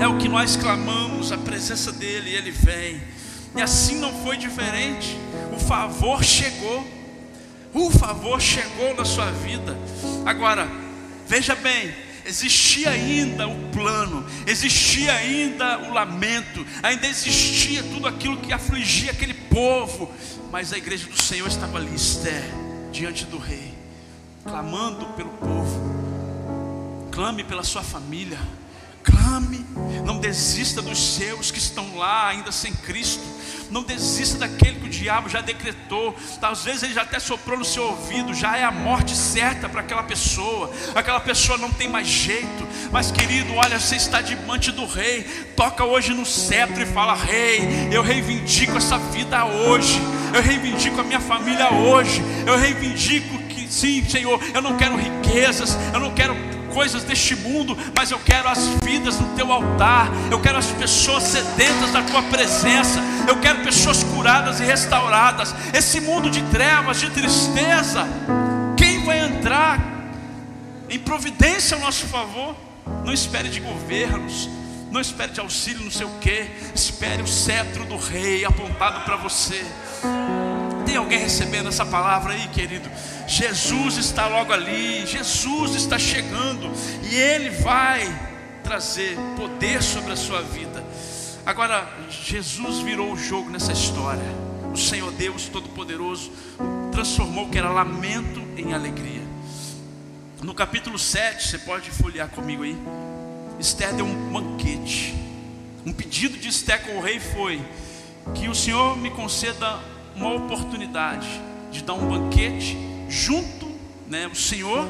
[0.00, 3.00] É o que nós clamamos, a presença dEle, Ele vem.
[3.54, 5.18] E assim não foi diferente.
[5.52, 6.86] O favor chegou.
[7.74, 9.76] O favor chegou na sua vida.
[10.24, 10.66] Agora,
[11.28, 11.92] veja bem,
[12.30, 19.34] existia ainda o plano, existia ainda o lamento, ainda existia tudo aquilo que afligia aquele
[19.34, 20.10] povo,
[20.50, 22.44] mas a igreja do Senhor estava ali, Esther,
[22.92, 23.74] diante do rei,
[24.44, 28.38] clamando pelo povo, clame pela sua família,
[29.02, 29.64] clame,
[30.04, 33.22] não desista dos seus que estão lá ainda sem Cristo,
[33.70, 36.14] não desista daquele que o diabo já decretou.
[36.42, 39.80] Às vezes ele já até soprou no seu ouvido, já é a morte certa para
[39.80, 40.72] aquela pessoa.
[40.94, 42.66] Aquela pessoa não tem mais jeito.
[42.90, 45.22] Mas querido, olha, você está diante do rei.
[45.56, 50.00] Toca hoje no cetro e fala: Rei, eu reivindico essa vida hoje.
[50.34, 52.22] Eu reivindico a minha família hoje.
[52.46, 56.34] Eu reivindico que sim, Senhor, eu não quero riquezas, eu não quero
[56.72, 61.24] coisas deste mundo, mas eu quero as vidas no teu altar, eu quero as pessoas
[61.24, 65.54] sedentas da tua presença, eu quero pessoas curadas e restauradas.
[65.72, 68.06] Esse mundo de trevas, de tristeza,
[68.76, 69.78] quem vai entrar
[70.88, 72.56] em providência ao nosso favor?
[73.04, 74.48] Não espere de governos,
[74.90, 79.16] não espere de auxílio, não sei o que, espere o cetro do rei apontado para
[79.16, 79.64] você.
[80.84, 82.90] Tem alguém recebendo essa palavra aí, querido?
[83.30, 86.68] Jesus está logo ali, Jesus está chegando
[87.08, 88.02] e Ele vai
[88.64, 90.84] trazer poder sobre a sua vida.
[91.46, 94.34] Agora, Jesus virou o jogo nessa história.
[94.74, 96.32] O Senhor Deus Todo-Poderoso
[96.90, 99.22] transformou o que era lamento em alegria.
[100.42, 102.76] No capítulo 7, você pode folhear comigo aí.
[103.60, 105.14] Esther deu um banquete.
[105.86, 107.62] Um pedido de Esther com o rei foi
[108.34, 109.78] que o Senhor me conceda
[110.16, 111.28] uma oportunidade
[111.70, 113.68] de dar um banquete junto,
[114.06, 114.86] né, o Senhor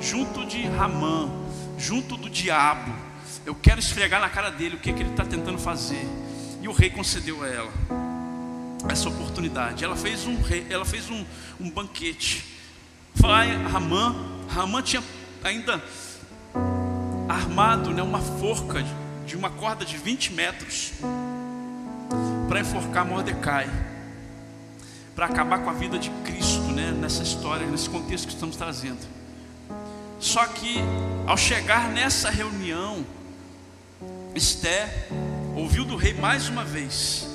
[0.00, 1.28] junto de Ramã,
[1.76, 2.94] junto do diabo.
[3.44, 6.06] Eu quero esfregar na cara dele o que, que ele está tentando fazer.
[6.62, 7.72] E o rei concedeu a ela
[8.88, 9.84] essa oportunidade.
[9.84, 10.38] Ela fez um,
[10.70, 11.24] ela fez um,
[11.60, 12.44] um banquete.
[13.14, 14.14] Vai Ramã,
[14.48, 15.02] Ramã tinha
[15.42, 15.82] ainda
[17.28, 18.94] armado né, uma forca de,
[19.26, 20.92] de uma corda de 20 metros
[22.48, 23.68] para enforcar Mordecai
[25.14, 26.90] para acabar com a vida de Cristo, né?
[26.90, 29.06] Nessa história, nesse contexto que estamos trazendo.
[30.18, 30.78] Só que
[31.26, 33.04] ao chegar nessa reunião,
[34.34, 35.08] Esté
[35.54, 37.28] ouviu do rei mais uma vez: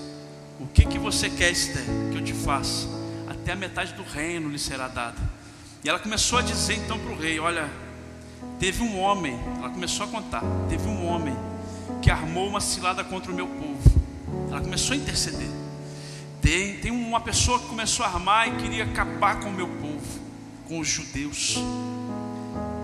[0.59, 2.87] O que que você quer, Esté, que eu te faça?
[3.29, 5.17] Até a metade do reino lhe será dada.
[5.83, 7.69] E ela começou a dizer então para o rei: Olha,
[8.59, 9.39] teve um homem.
[9.57, 11.35] Ela começou a contar: Teve um homem
[12.01, 14.01] que armou uma cilada contra o meu povo.
[14.49, 15.58] Ela começou a interceder.
[16.41, 20.19] Tem, tem uma pessoa que começou a armar e queria acabar com o meu povo,
[20.67, 21.57] com os judeus.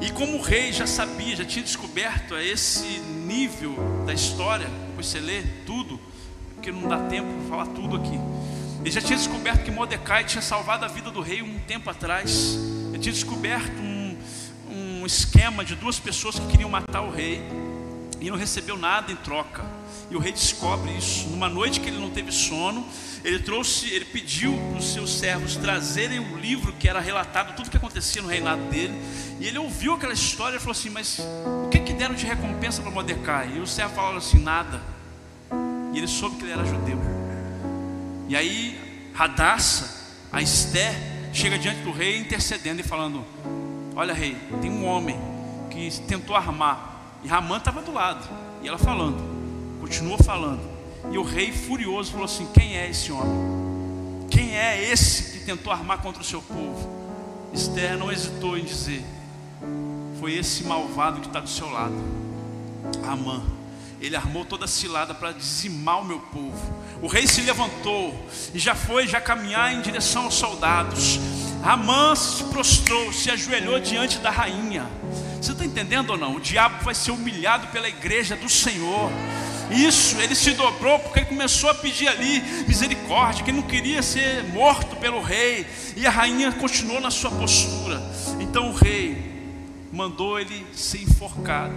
[0.02, 3.76] E como o rei já sabia, já tinha descoberto a esse nível
[4.06, 6.00] da história, depois você lê tudo,
[6.54, 8.20] porque não dá tempo para falar tudo aqui.
[8.82, 12.56] Ele já tinha descoberto que Mordecai tinha salvado a vida do rei um tempo atrás.
[12.90, 14.16] Ele tinha descoberto um,
[14.70, 17.42] um esquema de duas pessoas que queriam matar o rei
[18.22, 19.64] e não recebeu nada em troca.
[20.10, 21.28] E o rei descobre isso.
[21.30, 22.86] Numa noite que ele não teve sono,
[23.24, 27.68] ele trouxe, ele pediu para os seus servos trazerem um livro que era relatado tudo
[27.68, 28.94] o que acontecia no reinado dele.
[29.40, 32.82] E ele ouviu aquela história e falou assim: Mas o que, que deram de recompensa
[32.82, 33.54] para Mordecai?
[33.56, 34.82] E o servo falou assim: Nada.
[35.94, 37.00] E ele soube que ele era judeu.
[38.28, 40.94] E aí, Radassa, a Esté,
[41.34, 43.26] chega diante do rei intercedendo e falando:
[43.96, 45.18] Olha, rei, tem um homem
[45.72, 47.18] que tentou armar.
[47.24, 48.28] E Ramã estava do lado.
[48.62, 49.35] E ela falando,
[49.86, 50.62] continuou falando.
[51.12, 54.28] E o rei, furioso, falou assim: Quem é esse homem?
[54.32, 56.90] Quem é esse que tentou armar contra o seu povo?
[57.54, 59.06] Esther não hesitou em dizer:
[60.20, 61.94] Foi esse malvado que está do seu lado,
[63.08, 63.44] Amã.
[64.02, 66.76] Ele armou toda a cilada para dizimar o meu povo.
[67.02, 68.14] O rei se levantou
[68.54, 71.20] e já foi já caminhar em direção aos soldados.
[71.64, 74.86] Amã se prostrou, se ajoelhou diante da rainha.
[75.42, 76.36] Você está entendendo ou não?
[76.36, 79.12] O diabo vai ser humilhado pela igreja do Senhor.
[79.72, 84.02] Isso, ele se dobrou porque ele começou a pedir ali misericórdia, que ele não queria
[84.02, 85.66] ser morto pelo rei.
[85.96, 88.02] E a rainha continuou na sua postura.
[88.40, 89.34] Então o rei
[89.92, 91.76] mandou ele ser enforcado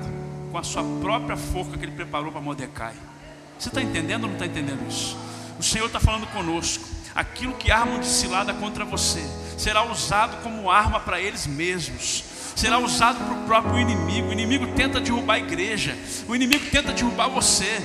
[0.51, 2.95] com a sua própria forca que ele preparou para Mordecai.
[3.59, 5.17] Você está entendendo ou não está entendendo isso?
[5.59, 6.85] O Senhor está falando conosco.
[7.15, 9.21] Aquilo que armam de cilada contra você
[9.57, 12.23] será usado como arma para eles mesmos
[12.59, 14.31] será usado para o próprio inimigo.
[14.31, 15.97] O inimigo tenta derrubar a igreja,
[16.27, 17.79] o inimigo tenta derrubar você,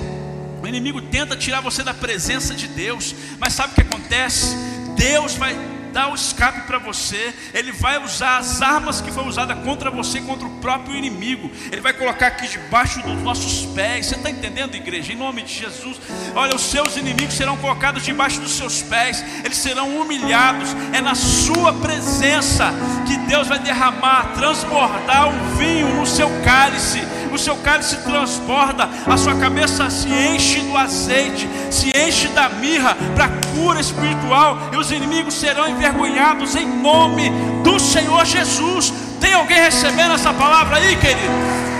[0.60, 3.14] o inimigo tenta tirar você da presença de Deus.
[3.38, 4.56] Mas sabe o que acontece?
[4.96, 5.56] Deus vai
[5.94, 10.20] dar o escape para você, Ele vai usar as armas que foi usada contra você,
[10.20, 11.48] contra o próprio inimigo.
[11.70, 14.06] Ele vai colocar aqui debaixo dos nossos pés.
[14.06, 15.12] Você está entendendo, igreja?
[15.12, 16.00] Em nome de Jesus.
[16.34, 20.70] Olha, os seus inimigos serão colocados debaixo dos seus pés, eles serão humilhados.
[20.92, 22.72] É na sua presença
[23.06, 27.00] que Deus vai derramar, transbordar o vinho no seu cálice
[27.34, 32.96] o seu cálice transborda, a sua cabeça se enche do azeite, se enche da mirra
[33.14, 37.30] para cura espiritual, e os inimigos serão envergonhados em nome
[37.62, 38.92] do Senhor Jesus.
[39.20, 41.32] Tem alguém recebendo essa palavra aí, querido?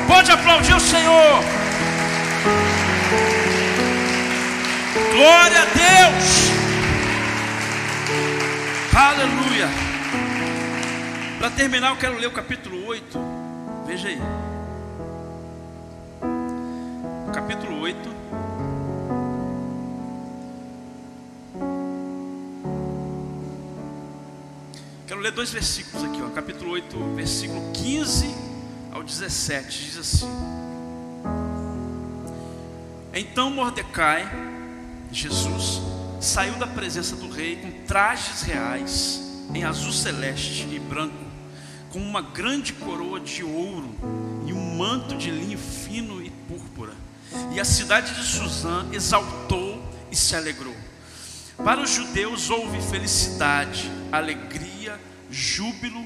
[0.07, 1.45] Pode aplaudir o Senhor.
[5.13, 6.45] Glória a Deus.
[8.95, 9.69] Aleluia.
[11.39, 13.19] Para terminar, eu quero ler o capítulo 8.
[13.87, 14.21] Veja aí.
[17.35, 17.99] Capítulo 8.
[25.09, 26.29] Quero ler dois versículos aqui, ó.
[26.29, 28.33] capítulo 8, versículo 15
[28.93, 29.85] ao 17.
[29.85, 30.29] Diz assim:
[33.13, 34.31] Então Mordecai,
[35.11, 35.83] Jesus,
[36.21, 39.21] saiu da presença do rei com trajes reais,
[39.53, 41.25] em azul celeste e branco,
[41.91, 43.93] com uma grande coroa de ouro
[44.47, 46.31] e um manto de linho fino e
[47.55, 49.81] e a cidade de Suzã exaltou
[50.11, 50.75] e se alegrou.
[51.63, 55.01] Para os judeus houve felicidade, alegria,
[55.31, 56.05] júbilo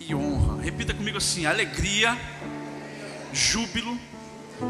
[0.00, 0.60] e honra.
[0.60, 2.18] Repita comigo assim: alegria,
[3.32, 3.96] júbilo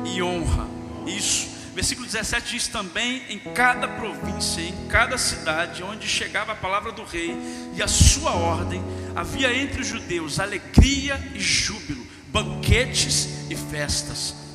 [0.05, 0.69] e honra.
[1.07, 1.59] Isso.
[1.75, 7.03] Versículo 17 diz também: em cada província, em cada cidade onde chegava a palavra do
[7.03, 7.35] rei
[7.75, 8.83] e a sua ordem,
[9.17, 14.50] havia entre os judeus alegria e júbilo, banquetes e festas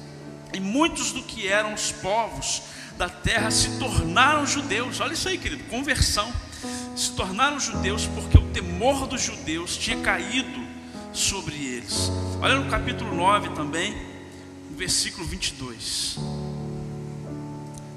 [0.56, 2.62] e muitos do que eram os povos
[2.98, 5.02] da terra se tornaram judeus.
[5.02, 6.34] Olha isso aí, querido, conversão.
[6.96, 10.66] Se tornaram judeus porque o temor dos judeus tinha caído
[11.12, 12.10] sobre eles.
[12.42, 13.94] Olha no capítulo 9 também,
[14.70, 16.18] no versículo 22.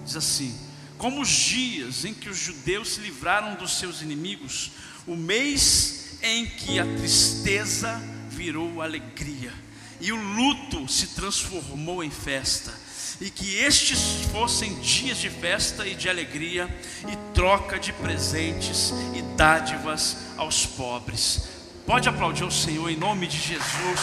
[0.05, 0.53] Diz assim:
[0.97, 4.73] Como os dias em que os judeus se livraram dos seus inimigos,
[5.07, 9.68] o mês em que a tristeza virou alegria
[10.01, 12.73] e o luto se transformou em festa,
[13.21, 16.69] e que estes fossem dias de festa e de alegria,
[17.09, 21.49] e troca de presentes e dádivas aos pobres.
[21.85, 24.01] Pode aplaudir o Senhor em nome de Jesus.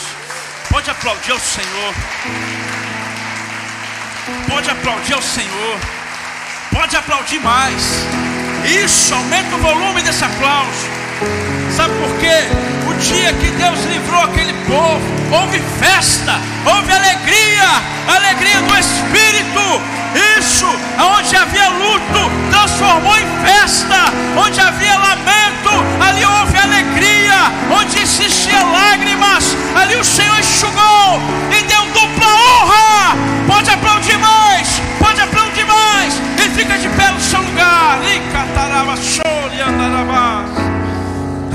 [0.70, 1.94] Pode aplaudir o Senhor.
[4.50, 5.80] Pode aplaudir o Senhor.
[6.72, 7.82] Pode aplaudir mais.
[8.84, 11.05] Isso, aumenta o volume desse aplauso.
[11.76, 12.76] Sabe por quê?
[13.00, 15.02] dia que Deus livrou aquele povo,
[15.32, 19.82] houve festa, houve alegria, alegria do Espírito.
[20.40, 20.66] Isso,
[20.98, 24.06] onde havia luto, transformou em festa,
[24.38, 31.20] onde havia lamento, ali houve alegria, onde existia lágrimas, ali o Senhor enxugou
[31.52, 33.18] e deu dupla honra.
[33.46, 38.00] Pode aplaudir mais, pode aplaudir mais, e fica de pé no seu lugar.
[38.04, 40.65] Licataraba, chore, andarabás.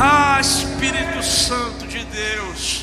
[0.02, 2.79] Ah, Espírito Santo de Deus.